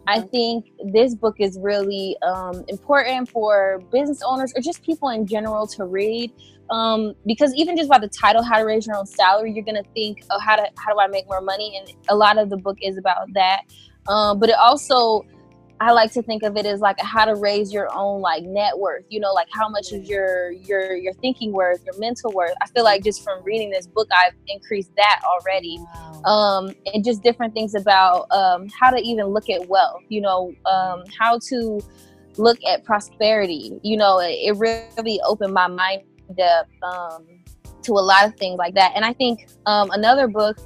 I 0.07 0.19
think 0.19 0.65
this 0.91 1.15
book 1.15 1.35
is 1.39 1.57
really 1.59 2.17
um, 2.21 2.63
important 2.67 3.29
for 3.29 3.81
business 3.91 4.21
owners 4.25 4.53
or 4.55 4.61
just 4.61 4.83
people 4.83 5.09
in 5.09 5.25
general 5.25 5.65
to 5.67 5.85
read 5.85 6.31
um, 6.69 7.13
because 7.25 7.53
even 7.55 7.77
just 7.77 7.89
by 7.89 7.99
the 7.99 8.07
title, 8.07 8.41
"How 8.41 8.57
to 8.57 8.65
Raise 8.65 8.87
Your 8.87 8.95
Own 8.95 9.05
Salary," 9.05 9.51
you're 9.51 9.63
gonna 9.63 9.83
think, 9.93 10.23
"Oh, 10.31 10.39
how 10.39 10.55
to 10.55 10.67
how 10.77 10.93
do 10.93 10.99
I 10.99 11.07
make 11.07 11.27
more 11.27 11.41
money?" 11.41 11.77
And 11.77 11.95
a 12.09 12.15
lot 12.15 12.37
of 12.37 12.49
the 12.49 12.57
book 12.57 12.77
is 12.81 12.97
about 12.97 13.31
that. 13.33 13.63
Um, 14.07 14.39
but 14.39 14.49
it 14.49 14.55
also 14.55 15.25
I 15.83 15.91
like 15.91 16.13
to 16.13 16.21
think 16.21 16.43
of 16.43 16.55
it 16.55 16.65
as 16.65 16.79
like 16.79 16.97
how 17.01 17.25
to 17.25 17.35
raise 17.35 17.73
your 17.73 17.89
own 17.93 18.21
like 18.21 18.43
net 18.43 18.77
worth. 18.77 19.03
You 19.09 19.19
know, 19.19 19.33
like 19.33 19.49
how 19.51 19.67
much 19.67 19.91
is 19.91 20.07
your 20.07 20.53
your 20.53 20.95
your 20.95 21.13
thinking 21.15 21.51
worth, 21.51 21.83
your 21.83 21.97
mental 21.99 22.31
worth. 22.31 22.53
I 22.61 22.67
feel 22.67 22.85
like 22.85 23.03
just 23.03 23.21
from 23.21 23.43
reading 23.43 23.69
this 23.69 23.85
book, 23.85 24.07
I've 24.13 24.33
increased 24.47 24.95
that 24.95 25.21
already. 25.25 25.77
Wow. 25.79 26.23
Um, 26.23 26.75
and 26.93 27.03
just 27.03 27.21
different 27.21 27.53
things 27.53 27.75
about 27.75 28.31
um, 28.31 28.69
how 28.79 28.91
to 28.91 28.97
even 28.97 29.25
look 29.25 29.49
at 29.49 29.67
wealth. 29.67 30.03
You 30.07 30.21
know, 30.21 30.53
um, 30.65 31.03
how 31.19 31.37
to 31.49 31.81
look 32.37 32.63
at 32.63 32.85
prosperity. 32.85 33.77
You 33.83 33.97
know, 33.97 34.19
it, 34.19 34.31
it 34.31 34.55
really 34.55 35.19
opened 35.25 35.53
my 35.53 35.67
mind 35.67 36.03
up 36.41 36.67
um, 36.81 37.25
to 37.81 37.91
a 37.91 37.99
lot 37.99 38.25
of 38.25 38.35
things 38.37 38.57
like 38.57 38.73
that. 38.75 38.93
And 38.95 39.03
I 39.03 39.11
think 39.11 39.49
um, 39.65 39.91
another 39.91 40.29
book 40.29 40.57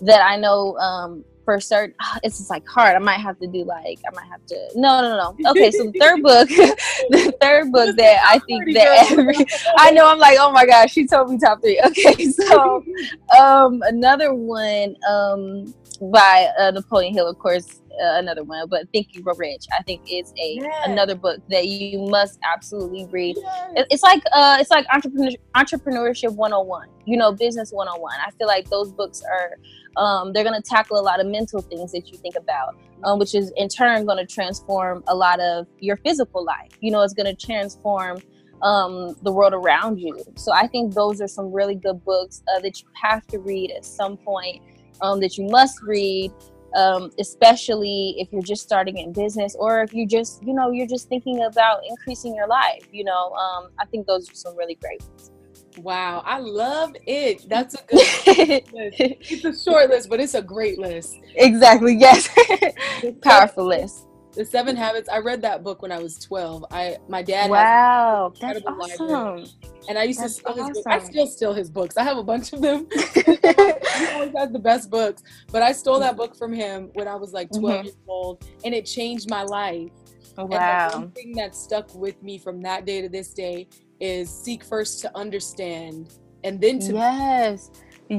that 0.00 0.24
I 0.24 0.36
know 0.36 0.78
um, 0.78 1.22
for 1.44 1.60
certain 1.60 1.94
it's 2.22 2.38
just 2.38 2.50
like 2.50 2.66
hard. 2.66 2.96
I 2.96 2.98
might 2.98 3.20
have 3.20 3.38
to 3.40 3.46
do 3.46 3.64
like 3.64 3.98
i 4.06 4.14
might 4.14 4.28
have 4.28 4.44
to 4.46 4.68
no 4.74 5.00
no 5.00 5.16
no 5.16 5.50
okay 5.50 5.70
so 5.70 5.84
the 5.84 5.98
third 5.98 6.22
book 6.22 6.48
the 7.10 7.34
third 7.40 7.72
book 7.72 7.96
that 7.96 8.18
i 8.24 8.38
think 8.40 8.72
that 8.74 9.10
every 9.10 9.36
i 9.78 9.90
know 9.90 10.08
i'm 10.08 10.18
like 10.18 10.38
oh 10.40 10.52
my 10.52 10.66
gosh 10.66 10.92
she 10.92 11.06
told 11.06 11.30
me 11.30 11.38
top 11.38 11.60
three. 11.60 11.80
Okay 11.84 12.26
so 12.26 12.84
um 13.38 13.82
another 13.86 14.34
one 14.34 14.96
um 15.08 15.74
by 16.12 16.48
uh, 16.58 16.70
napoleon 16.70 17.14
hill 17.14 17.28
of 17.28 17.38
course 17.38 17.80
uh, 18.02 18.18
another 18.18 18.44
one, 18.44 18.68
but 18.68 18.88
Think 18.92 19.08
and 19.14 19.24
Grow 19.24 19.34
Rich. 19.36 19.66
I 19.78 19.82
think 19.82 20.02
is 20.10 20.32
a 20.38 20.58
yes. 20.60 20.86
another 20.86 21.14
book 21.14 21.40
that 21.50 21.66
you 21.66 22.06
must 22.08 22.38
absolutely 22.44 23.06
read. 23.10 23.36
Yes. 23.38 23.86
It's 23.90 24.02
like 24.02 24.22
uh, 24.32 24.58
it's 24.60 24.70
like 24.70 24.86
entrepreneur, 24.92 25.30
entrepreneurship 25.56 26.34
101. 26.34 26.88
You 27.06 27.16
know, 27.16 27.32
business 27.32 27.70
101. 27.72 28.12
I 28.26 28.30
feel 28.32 28.46
like 28.46 28.68
those 28.70 28.92
books 28.92 29.22
are 29.22 29.56
um, 29.96 30.32
they're 30.32 30.44
going 30.44 30.60
to 30.60 30.68
tackle 30.68 30.98
a 30.98 31.02
lot 31.02 31.20
of 31.20 31.26
mental 31.26 31.60
things 31.60 31.92
that 31.92 32.10
you 32.10 32.18
think 32.18 32.36
about, 32.36 32.76
um, 33.04 33.18
which 33.18 33.34
is 33.34 33.52
in 33.56 33.68
turn 33.68 34.04
going 34.04 34.24
to 34.24 34.26
transform 34.26 35.04
a 35.06 35.14
lot 35.14 35.40
of 35.40 35.66
your 35.78 35.96
physical 35.98 36.44
life. 36.44 36.70
You 36.80 36.90
know, 36.90 37.02
it's 37.02 37.14
going 37.14 37.34
to 37.34 37.46
transform 37.46 38.18
um, 38.62 39.14
the 39.22 39.32
world 39.32 39.52
around 39.52 39.98
you. 39.98 40.18
So 40.36 40.52
I 40.52 40.66
think 40.66 40.94
those 40.94 41.20
are 41.20 41.28
some 41.28 41.52
really 41.52 41.74
good 41.74 42.04
books 42.04 42.42
uh, 42.54 42.60
that 42.60 42.80
you 42.80 42.88
have 43.02 43.26
to 43.28 43.38
read 43.38 43.70
at 43.70 43.84
some 43.84 44.16
point, 44.16 44.62
um, 45.02 45.20
that 45.20 45.36
you 45.36 45.46
must 45.48 45.80
read. 45.82 46.32
Um, 46.74 47.12
especially 47.20 48.16
if 48.18 48.32
you're 48.32 48.42
just 48.42 48.62
starting 48.62 48.98
in 48.98 49.12
business 49.12 49.54
or 49.56 49.82
if 49.82 49.94
you 49.94 50.06
just 50.08 50.42
you 50.42 50.52
know 50.52 50.70
you're 50.72 50.88
just 50.88 51.08
thinking 51.08 51.44
about 51.44 51.80
increasing 51.88 52.34
your 52.34 52.48
life 52.48 52.84
you 52.90 53.04
know 53.04 53.32
um, 53.34 53.70
i 53.78 53.84
think 53.84 54.08
those 54.08 54.28
are 54.28 54.34
some 54.34 54.56
really 54.56 54.74
great 54.74 55.00
ones 55.02 55.30
Wow, 55.78 56.22
I 56.24 56.38
love 56.38 56.94
it. 57.06 57.48
That's 57.48 57.74
a 57.74 57.82
good 57.88 58.72
list. 58.72 59.00
It's 59.00 59.44
a 59.44 59.70
short 59.70 59.90
list, 59.90 60.08
but 60.08 60.20
it's 60.20 60.34
a 60.34 60.42
great 60.42 60.78
list. 60.78 61.16
Exactly. 61.34 61.96
Yes. 61.96 62.28
Powerful 63.22 63.66
list. 63.66 64.06
The 64.34 64.44
Seven 64.44 64.76
Habits. 64.76 65.08
I 65.08 65.18
read 65.18 65.42
that 65.42 65.62
book 65.62 65.82
when 65.82 65.92
I 65.92 65.98
was 65.98 66.18
12. 66.18 66.64
I 66.70 66.96
my 67.08 67.22
dad 67.22 67.50
Wow, 67.50 68.32
that's 68.40 68.60
awesome. 68.66 69.06
Library, 69.08 69.46
and 69.88 69.98
I 69.98 70.04
used 70.04 70.20
that's 70.20 70.36
to 70.36 70.40
steal 70.40 70.52
awesome. 70.52 70.68
his 70.68 70.76
books. 70.78 70.86
I 70.86 70.98
still 70.98 71.26
steal 71.26 71.54
his 71.54 71.70
books. 71.70 71.96
I 71.96 72.02
have 72.02 72.18
a 72.18 72.22
bunch 72.22 72.52
of 72.52 72.60
them. 72.60 72.86
he 73.14 74.06
always 74.12 74.32
has 74.36 74.50
the 74.50 74.60
best 74.62 74.90
books. 74.90 75.22
But 75.52 75.62
I 75.62 75.72
stole 75.72 76.00
that 76.00 76.16
book 76.16 76.36
from 76.36 76.52
him 76.52 76.90
when 76.94 77.06
I 77.06 77.14
was 77.14 77.32
like 77.32 77.50
12 77.50 77.62
mm-hmm. 77.62 77.84
years 77.84 77.96
old 78.08 78.44
and 78.64 78.74
it 78.74 78.86
changed 78.86 79.30
my 79.30 79.42
life. 79.42 79.90
Oh, 80.36 80.46
wow. 80.46 80.84
And 80.84 80.92
the 80.92 80.98
one 80.98 81.10
thing 81.12 81.32
that 81.36 81.54
stuck 81.54 81.94
with 81.94 82.20
me 82.22 82.38
from 82.38 82.60
that 82.62 82.86
day 82.86 83.00
to 83.02 83.08
this 83.08 83.32
day 83.32 83.68
is 84.00 84.28
seek 84.28 84.64
first 84.64 85.00
to 85.02 85.16
understand 85.16 86.12
and 86.42 86.60
then 86.60 86.78
to 86.78 86.92
yes 86.92 87.70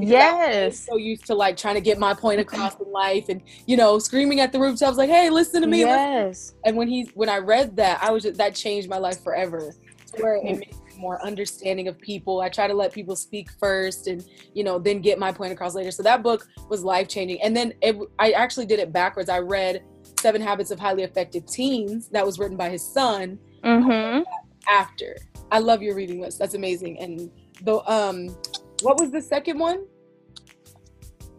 yes. 0.02 0.86
so 0.86 0.96
used 0.96 1.26
to 1.26 1.34
like 1.34 1.56
trying 1.56 1.74
to 1.74 1.80
get 1.80 1.98
my 1.98 2.14
point 2.14 2.40
across 2.40 2.74
in 2.80 2.90
life 2.90 3.28
and 3.28 3.42
you 3.66 3.76
know 3.76 3.98
screaming 3.98 4.40
at 4.40 4.52
the 4.52 4.58
rooftops 4.58 4.96
like 4.96 5.10
hey 5.10 5.30
listen 5.30 5.60
to 5.60 5.68
me 5.68 5.80
yes. 5.80 6.54
And 6.64 6.76
when 6.76 6.88
he 6.88 7.10
when 7.14 7.28
i 7.28 7.38
read 7.38 7.76
that 7.76 8.02
i 8.02 8.10
was 8.10 8.22
just 8.22 8.38
that 8.38 8.54
changed 8.54 8.88
my 8.88 8.98
life 8.98 9.22
forever. 9.22 9.74
Where 10.18 10.36
it 10.36 10.44
made 10.44 10.58
me 10.60 10.72
more 10.96 11.22
understanding 11.22 11.88
of 11.88 11.98
people. 11.98 12.40
I 12.40 12.48
try 12.48 12.66
to 12.66 12.72
let 12.72 12.90
people 12.90 13.16
speak 13.16 13.50
first 13.60 14.06
and 14.06 14.24
you 14.54 14.64
know 14.64 14.78
then 14.78 15.00
get 15.00 15.18
my 15.18 15.30
point 15.30 15.52
across 15.52 15.74
later. 15.74 15.90
So 15.90 16.02
that 16.04 16.22
book 16.22 16.48
was 16.70 16.82
life 16.82 17.08
changing 17.08 17.42
and 17.42 17.54
then 17.54 17.74
it, 17.82 17.96
i 18.18 18.30
actually 18.30 18.66
did 18.66 18.78
it 18.78 18.92
backwards. 18.92 19.28
I 19.28 19.40
read 19.40 19.84
seven 20.18 20.40
habits 20.40 20.70
of 20.70 20.78
highly 20.78 21.02
effective 21.02 21.44
teens 21.46 22.08
that 22.08 22.24
was 22.24 22.38
written 22.38 22.56
by 22.56 22.70
his 22.70 22.82
son. 22.82 23.38
Mm-hmm. 23.64 24.22
after. 24.68 25.16
I 25.50 25.58
love 25.58 25.82
your 25.82 25.94
reading 25.94 26.20
list. 26.20 26.38
That's 26.38 26.54
amazing. 26.54 26.98
And 26.98 27.30
the 27.62 27.78
um, 27.90 28.36
what 28.82 28.98
was 29.00 29.10
the 29.10 29.20
second 29.20 29.58
one? 29.58 29.86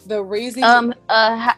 The 0.06 0.22
raising. 0.24 0.64
Um. 0.64 0.94
Uh. 1.10 1.54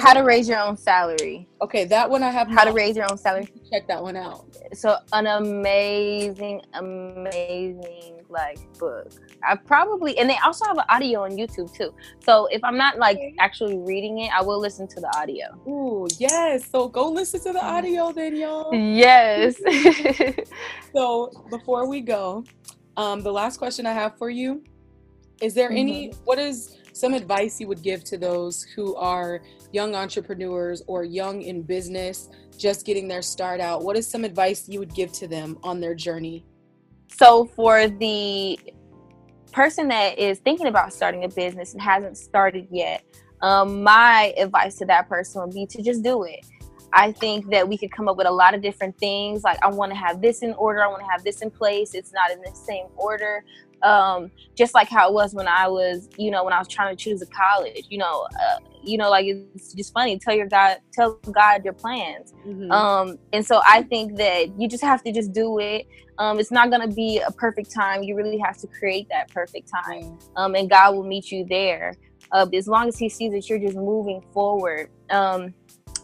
How 0.00 0.12
to 0.12 0.22
raise 0.22 0.48
your 0.48 0.60
own 0.60 0.76
salary. 0.76 1.48
Okay, 1.60 1.84
that 1.86 2.08
one 2.08 2.22
I 2.22 2.30
have. 2.30 2.48
How 2.48 2.64
to 2.64 2.72
raise 2.72 2.96
your 2.96 3.06
own 3.10 3.18
salary. 3.18 3.48
Check 3.70 3.88
that 3.88 4.00
one 4.00 4.16
out. 4.16 4.46
So 4.72 4.96
an 5.12 5.26
amazing, 5.26 6.62
amazing 6.74 8.20
like 8.30 8.58
book. 8.78 9.10
I 9.42 9.56
probably 9.56 10.16
and 10.18 10.30
they 10.30 10.38
also 10.44 10.64
have 10.66 10.78
an 10.78 10.84
audio 10.88 11.24
on 11.24 11.32
YouTube 11.32 11.74
too. 11.74 11.92
So 12.24 12.46
if 12.46 12.62
I'm 12.62 12.76
not 12.76 12.98
like 12.98 13.18
actually 13.38 13.78
reading 13.78 14.18
it, 14.20 14.30
I 14.32 14.42
will 14.42 14.60
listen 14.60 14.86
to 14.88 15.00
the 15.00 15.16
audio. 15.16 15.46
Ooh, 15.66 16.06
yes. 16.18 16.70
So 16.70 16.88
go 16.88 17.08
listen 17.08 17.40
to 17.40 17.52
the 17.52 17.64
audio 17.64 18.12
then, 18.12 18.36
y'all. 18.36 18.72
Yes. 18.72 19.60
so 20.94 21.30
before 21.50 21.88
we 21.88 22.00
go, 22.00 22.44
um, 23.00 23.22
the 23.22 23.32
last 23.32 23.56
question 23.56 23.86
I 23.86 23.92
have 23.92 24.16
for 24.18 24.30
you 24.30 24.62
is 25.40 25.54
there 25.54 25.68
mm-hmm. 25.68 25.78
any 25.78 26.12
what 26.24 26.38
is 26.38 26.76
some 26.92 27.14
advice 27.14 27.60
you 27.60 27.68
would 27.68 27.82
give 27.82 28.04
to 28.04 28.18
those 28.18 28.62
who 28.74 28.94
are 28.96 29.40
young 29.72 29.94
entrepreneurs 29.94 30.82
or 30.86 31.04
young 31.04 31.42
in 31.42 31.62
business 31.62 32.28
just 32.58 32.84
getting 32.84 33.08
their 33.08 33.22
start 33.22 33.60
out 33.60 33.82
what 33.82 33.96
is 33.96 34.06
some 34.06 34.24
advice 34.24 34.68
you 34.68 34.78
would 34.78 34.94
give 34.94 35.12
to 35.12 35.26
them 35.26 35.56
on 35.62 35.80
their 35.80 35.94
journey 35.94 36.44
so 37.08 37.46
for 37.56 37.88
the 37.88 38.58
person 39.52 39.88
that 39.88 40.18
is 40.18 40.38
thinking 40.38 40.66
about 40.66 40.92
starting 40.92 41.24
a 41.24 41.28
business 41.28 41.72
and 41.72 41.82
hasn't 41.82 42.16
started 42.16 42.66
yet, 42.70 43.04
um, 43.42 43.82
my 43.82 44.32
advice 44.36 44.76
to 44.76 44.86
that 44.86 45.08
person 45.08 45.42
would 45.42 45.54
be 45.54 45.66
to 45.66 45.82
just 45.82 46.02
do 46.02 46.24
it. 46.24 46.46
I 46.92 47.12
think 47.12 47.50
that 47.50 47.68
we 47.68 47.78
could 47.78 47.92
come 47.92 48.08
up 48.08 48.16
with 48.16 48.26
a 48.26 48.32
lot 48.32 48.54
of 48.54 48.62
different 48.62 48.98
things. 48.98 49.42
Like, 49.44 49.58
I 49.62 49.68
want 49.68 49.92
to 49.92 49.98
have 49.98 50.20
this 50.20 50.42
in 50.42 50.54
order. 50.54 50.82
I 50.82 50.88
want 50.88 51.02
to 51.02 51.10
have 51.10 51.22
this 51.24 51.42
in 51.42 51.50
place. 51.50 51.94
It's 51.94 52.12
not 52.12 52.30
in 52.30 52.40
the 52.40 52.52
same 52.54 52.86
order. 52.96 53.44
Um, 53.82 54.30
just 54.56 54.74
like 54.74 54.88
how 54.88 55.08
it 55.08 55.14
was 55.14 55.32
when 55.34 55.48
I 55.48 55.66
was, 55.66 56.08
you 56.18 56.30
know, 56.30 56.44
when 56.44 56.52
I 56.52 56.58
was 56.58 56.68
trying 56.68 56.94
to 56.94 57.02
choose 57.02 57.22
a 57.22 57.26
college. 57.26 57.86
You 57.88 57.98
know, 57.98 58.26
uh, 58.38 58.58
you 58.82 58.98
know, 58.98 59.08
like 59.08 59.26
it's 59.26 59.72
just 59.72 59.92
funny. 59.94 60.18
Tell 60.18 60.34
your 60.34 60.48
God, 60.48 60.78
tell 60.92 61.14
God 61.30 61.64
your 61.64 61.72
plans. 61.72 62.34
Mm-hmm. 62.46 62.70
Um, 62.70 63.18
and 63.32 63.44
so 63.44 63.62
I 63.66 63.82
think 63.84 64.16
that 64.18 64.58
you 64.60 64.68
just 64.68 64.82
have 64.82 65.02
to 65.04 65.12
just 65.12 65.32
do 65.32 65.58
it. 65.60 65.86
Um, 66.18 66.38
it's 66.38 66.50
not 66.50 66.68
going 66.68 66.86
to 66.86 66.94
be 66.94 67.20
a 67.26 67.30
perfect 67.30 67.72
time. 67.72 68.02
You 68.02 68.16
really 68.16 68.38
have 68.38 68.58
to 68.58 68.66
create 68.66 69.08
that 69.10 69.30
perfect 69.32 69.70
time. 69.70 70.18
Um, 70.36 70.54
and 70.54 70.68
God 70.68 70.94
will 70.94 71.04
meet 71.04 71.30
you 71.30 71.46
there. 71.48 71.94
Uh, 72.32 72.46
as 72.52 72.68
long 72.68 72.88
as 72.88 72.98
He 72.98 73.08
sees 73.08 73.32
that 73.32 73.48
you're 73.48 73.58
just 73.58 73.76
moving 73.76 74.22
forward. 74.32 74.90
Um, 75.08 75.54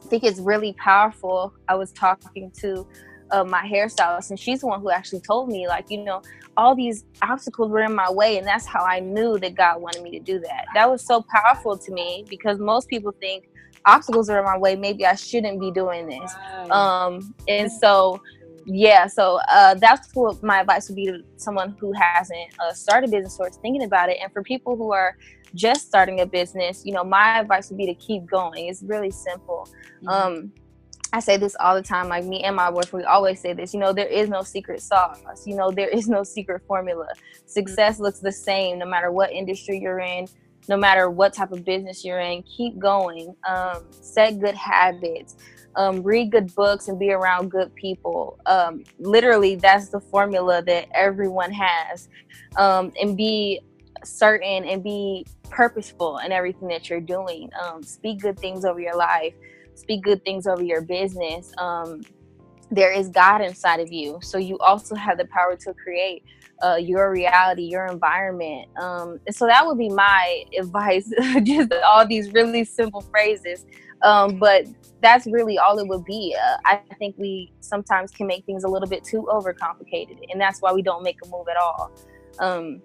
think 0.09 0.25
it's 0.25 0.41
really 0.41 0.75
powerful. 0.75 1.53
I 1.69 1.75
was 1.75 1.93
talking 1.93 2.51
to 2.61 2.87
uh, 3.31 3.45
my 3.45 3.63
hairstylist, 3.63 4.31
and 4.31 4.39
she's 4.39 4.61
the 4.61 4.67
one 4.67 4.81
who 4.81 4.91
actually 4.91 5.21
told 5.21 5.49
me, 5.49 5.67
like, 5.67 5.91
you 5.91 6.05
know, 6.05 6.23
all 6.57 6.75
these 6.75 7.05
obstacles 7.23 7.71
were 7.71 7.83
in 7.83 7.95
my 7.95 8.11
way, 8.11 8.39
and 8.39 8.47
that's 8.47 8.67
how 8.67 8.85
I 8.85 9.01
knew 9.01 9.39
that 9.39 9.55
God 9.55 9.81
wanted 9.81 10.03
me 10.03 10.11
to 10.13 10.21
do 10.21 10.39
that. 10.41 10.67
That 10.75 10.91
was 10.91 11.05
so 11.05 11.25
powerful 11.35 11.77
to 11.77 11.93
me 11.93 12.25
because 12.29 12.59
most 12.59 12.89
people 12.89 13.13
think 13.21 13.49
obstacles 13.85 14.31
are 14.31 14.39
in 14.39 14.45
my 14.45 14.57
way. 14.57 14.77
Maybe 14.77 15.05
I 15.05 15.15
shouldn't 15.15 15.61
be 15.61 15.71
doing 15.71 16.09
this. 16.09 16.33
Um, 16.71 17.35
and 17.49 17.71
so, 17.71 18.21
yeah, 18.65 19.07
so 19.07 19.41
uh, 19.51 19.75
that's 19.75 20.09
what 20.15 20.43
my 20.43 20.61
advice 20.61 20.89
would 20.89 20.97
be 20.97 21.07
to 21.07 21.23
someone 21.37 21.77
who 21.81 21.93
hasn't 21.93 22.59
uh, 22.59 22.73
started 22.73 23.11
business 23.11 23.37
or 23.39 23.49
is 23.49 23.57
thinking 23.57 23.85
about 23.85 24.09
it. 24.09 24.19
And 24.23 24.33
for 24.33 24.43
people 24.43 24.77
who 24.77 24.93
are 24.93 25.17
just 25.57 25.87
starting 25.87 26.21
a 26.21 26.27
business, 26.27 26.85
you 26.85 26.93
know, 26.93 27.03
my 27.03 27.41
advice 27.41 27.71
would 27.71 27.79
be 27.79 27.87
to 27.87 27.95
keep 27.95 28.27
going. 28.27 28.67
It's 28.67 28.83
really 28.83 29.11
simple. 29.11 29.69
Mm-hmm. 30.03 30.09
Um, 30.09 30.53
I 31.13 31.21
say 31.21 31.37
this 31.37 31.57
all 31.59 31.75
the 31.75 31.83
time, 31.83 32.09
like 32.09 32.25
me 32.25 32.43
and 32.43 32.55
my 32.55 32.71
boyfriend, 32.71 33.05
we 33.05 33.05
always 33.05 33.41
say 33.41 33.53
this, 33.53 33.73
you 33.73 33.81
know, 33.81 33.93
there 33.93 34.07
is 34.07 34.29
no 34.29 34.43
secret 34.43 34.83
sauce. 34.83 35.47
You 35.47 35.57
know, 35.57 35.71
there 35.71 35.89
is 35.89 36.09
no 36.09 36.23
secret 36.23 36.63
formula. 36.67 37.07
Success 37.47 37.95
mm-hmm. 37.95 38.05
looks 38.05 38.19
the 38.19 38.33
same 38.33 38.79
no 38.79 38.87
matter 38.87 39.11
what 39.11 39.33
industry 39.33 39.79
you're 39.79 40.01
in, 40.01 40.27
no 40.69 40.77
matter 40.77 41.09
what 41.09 41.33
type 41.33 41.53
of 41.53 41.65
business 41.65 42.05
you're 42.05 42.21
in. 42.21 42.43
Keep 42.43 42.79
going. 42.79 43.35
Um, 43.49 43.85
set 43.91 44.41
good 44.41 44.57
habits. 44.57 45.37
Um, 45.77 46.03
read 46.03 46.33
good 46.33 46.55
books 46.55 46.89
and 46.89 46.99
be 46.99 47.13
around 47.13 47.51
good 47.51 47.75
people. 47.75 48.41
Um, 48.47 48.83
literally, 48.99 49.57
that's 49.57 49.89
the 49.91 50.01
formula 50.01 50.63
that 50.63 50.89
everyone 50.93 51.53
has. 51.53 52.09
Um, 52.57 52.93
and 53.01 53.17
be 53.17 53.61
certain 54.05 54.65
and 54.65 54.83
be 54.83 55.27
purposeful 55.51 56.19
in 56.19 56.33
everything 56.33 56.69
that 56.69 56.89
you're 56.89 57.01
doing. 57.01 57.51
Um, 57.63 57.83
speak 57.83 58.21
good 58.21 58.39
things 58.39 58.65
over 58.65 58.81
your 58.81 58.97
life. 58.97 59.35
Speak 59.75 60.03
good 60.03 60.25
things 60.25 60.47
over 60.47 60.63
your 60.63 60.83
business. 60.83 61.53
Um, 61.59 62.03
there 62.71 62.93
is 62.93 63.09
god 63.09 63.43
inside 63.43 63.81
of 63.81 63.93
you. 63.93 64.19
So 64.23 64.39
you 64.39 64.59
also 64.59 64.95
have 64.95 65.19
the 65.19 65.27
power 65.27 65.57
to 65.57 65.75
create 65.75 66.25
uh, 66.63 66.77
your 66.77 67.11
reality 67.11 67.63
your 67.63 67.87
environment. 67.87 68.69
Um, 68.79 69.21
and 69.27 69.35
so 69.35 69.47
that 69.47 69.67
would 69.67 69.79
be 69.79 69.89
my 69.89 70.45
advice 70.59 71.11
just 71.43 71.73
all 71.85 72.07
these 72.07 72.33
really 72.33 72.65
simple 72.65 73.03
phrases. 73.03 73.67
Um, 74.03 74.39
but 74.39 74.67
that's 75.03 75.27
really 75.27 75.59
all 75.59 75.79
it 75.79 75.87
would 75.89 76.05
be. 76.05 76.37
Uh, 76.39 76.57
i 76.65 76.81
think 76.99 77.15
we 77.19 77.53
sometimes 77.61 78.11
can 78.11 78.27
make 78.27 78.45
things 78.45 78.65
a 78.65 78.69
little 78.69 78.89
bit 78.89 79.03
too 79.05 79.27
overcomplicated 79.31 80.19
and 80.31 80.41
that's 80.41 80.61
why 80.61 80.73
we 80.73 80.83
don't 80.83 81.03
make 81.03 81.17
a 81.25 81.29
move 81.29 81.47
at 81.49 81.57
all. 81.57 81.91
Um, 82.39 82.83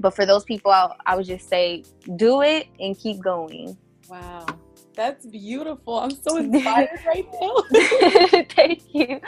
but 0.00 0.14
for 0.14 0.26
those 0.26 0.44
people 0.44 0.70
I, 0.70 0.90
I 1.06 1.16
would 1.16 1.26
just 1.26 1.48
say 1.48 1.84
do 2.16 2.42
it 2.42 2.68
and 2.80 2.98
keep 2.98 3.22
going 3.22 3.76
wow 4.08 4.46
that's 4.94 5.26
beautiful. 5.26 5.98
I'm 5.98 6.10
so 6.10 6.36
inspired 6.38 7.00
right 7.06 7.26
now. 7.40 8.42
Thank 8.50 8.82
you. 8.92 9.20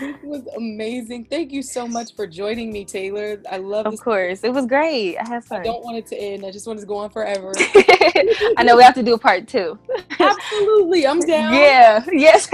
this 0.00 0.16
was 0.24 0.46
amazing. 0.56 1.26
Thank 1.26 1.52
you 1.52 1.62
so 1.62 1.86
much 1.86 2.14
for 2.14 2.26
joining 2.26 2.72
me, 2.72 2.84
Taylor. 2.84 3.40
I 3.50 3.58
love 3.58 3.86
Of 3.86 4.00
course. 4.00 4.42
It 4.42 4.52
was 4.52 4.66
great. 4.66 5.16
I 5.18 5.28
had 5.28 5.44
fun. 5.44 5.60
I 5.60 5.64
don't 5.64 5.84
want 5.84 5.98
it 5.98 6.06
to 6.08 6.16
end. 6.16 6.44
I 6.44 6.50
just 6.50 6.66
want 6.66 6.78
it 6.78 6.82
to 6.82 6.86
go 6.86 6.96
on 6.96 7.10
forever. 7.10 7.52
I 8.56 8.62
know 8.64 8.76
we 8.76 8.82
have 8.82 8.94
to 8.94 9.02
do 9.02 9.14
a 9.14 9.18
part 9.18 9.46
two. 9.46 9.78
Absolutely. 10.18 11.06
I'm 11.06 11.20
down. 11.20 11.54
Yeah. 11.54 12.04
Yes. 12.12 12.48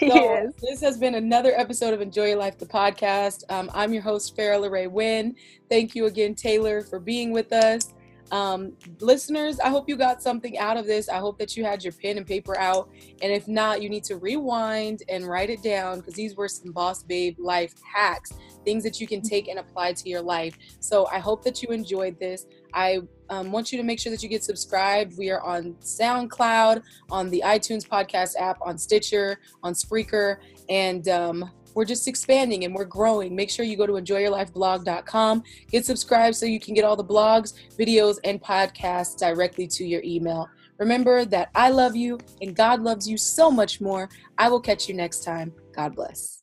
So 0.08 0.14
yes. 0.14 0.52
this 0.62 0.80
has 0.80 0.96
been 0.96 1.16
another 1.16 1.52
episode 1.54 1.92
of 1.92 2.00
Enjoy 2.00 2.28
Your 2.28 2.38
Life, 2.38 2.56
the 2.56 2.64
podcast. 2.64 3.42
Um, 3.50 3.70
I'm 3.74 3.92
your 3.92 4.02
host, 4.02 4.34
Farrah 4.34 4.58
LeRae 4.58 4.90
Wynn. 4.90 5.36
Thank 5.68 5.94
you 5.94 6.06
again, 6.06 6.34
Taylor, 6.34 6.80
for 6.80 6.98
being 6.98 7.32
with 7.32 7.52
us. 7.52 7.92
Um, 8.30 8.72
listeners, 9.00 9.60
I 9.60 9.68
hope 9.68 9.90
you 9.90 9.96
got 9.96 10.22
something 10.22 10.56
out 10.56 10.78
of 10.78 10.86
this. 10.86 11.10
I 11.10 11.18
hope 11.18 11.38
that 11.38 11.54
you 11.54 11.64
had 11.64 11.84
your 11.84 11.92
pen 11.92 12.16
and 12.16 12.26
paper 12.26 12.56
out. 12.56 12.88
And 13.20 13.30
if 13.30 13.46
not, 13.46 13.82
you 13.82 13.90
need 13.90 14.04
to 14.04 14.16
rewind 14.16 15.02
and 15.10 15.26
write 15.26 15.50
it 15.50 15.62
down 15.62 15.98
because 15.98 16.14
these 16.14 16.34
were 16.34 16.48
some 16.48 16.72
boss 16.72 17.02
babe 17.02 17.36
life 17.38 17.74
hacks, 17.82 18.32
things 18.64 18.82
that 18.84 19.02
you 19.02 19.06
can 19.06 19.20
take 19.20 19.48
and 19.48 19.58
apply 19.58 19.92
to 19.92 20.08
your 20.08 20.22
life. 20.22 20.56
So 20.78 21.08
I 21.08 21.18
hope 21.18 21.44
that 21.44 21.62
you 21.62 21.68
enjoyed 21.70 22.18
this. 22.18 22.46
I 22.74 23.00
um, 23.28 23.52
want 23.52 23.72
you 23.72 23.78
to 23.78 23.84
make 23.84 24.00
sure 24.00 24.10
that 24.10 24.22
you 24.22 24.28
get 24.28 24.44
subscribed. 24.44 25.16
We 25.16 25.30
are 25.30 25.40
on 25.40 25.74
SoundCloud, 25.80 26.82
on 27.10 27.30
the 27.30 27.42
iTunes 27.44 27.86
podcast 27.86 28.34
app, 28.38 28.58
on 28.62 28.76
Stitcher, 28.76 29.38
on 29.62 29.74
Spreaker, 29.74 30.38
and 30.68 31.08
um, 31.08 31.50
we're 31.74 31.84
just 31.84 32.08
expanding 32.08 32.64
and 32.64 32.74
we're 32.74 32.84
growing. 32.84 33.34
Make 33.34 33.50
sure 33.50 33.64
you 33.64 33.76
go 33.76 33.86
to 33.86 33.94
enjoyyourlifeblog.com, 33.94 35.42
get 35.70 35.86
subscribed 35.86 36.36
so 36.36 36.46
you 36.46 36.60
can 36.60 36.74
get 36.74 36.84
all 36.84 36.96
the 36.96 37.04
blogs, 37.04 37.54
videos, 37.78 38.18
and 38.24 38.42
podcasts 38.42 39.16
directly 39.16 39.66
to 39.68 39.84
your 39.84 40.02
email. 40.02 40.48
Remember 40.78 41.24
that 41.26 41.50
I 41.54 41.70
love 41.70 41.94
you 41.94 42.18
and 42.40 42.56
God 42.56 42.80
loves 42.80 43.08
you 43.08 43.16
so 43.16 43.50
much 43.50 43.80
more. 43.80 44.08
I 44.38 44.48
will 44.48 44.60
catch 44.60 44.88
you 44.88 44.94
next 44.94 45.24
time. 45.24 45.52
God 45.72 45.94
bless. 45.94 46.42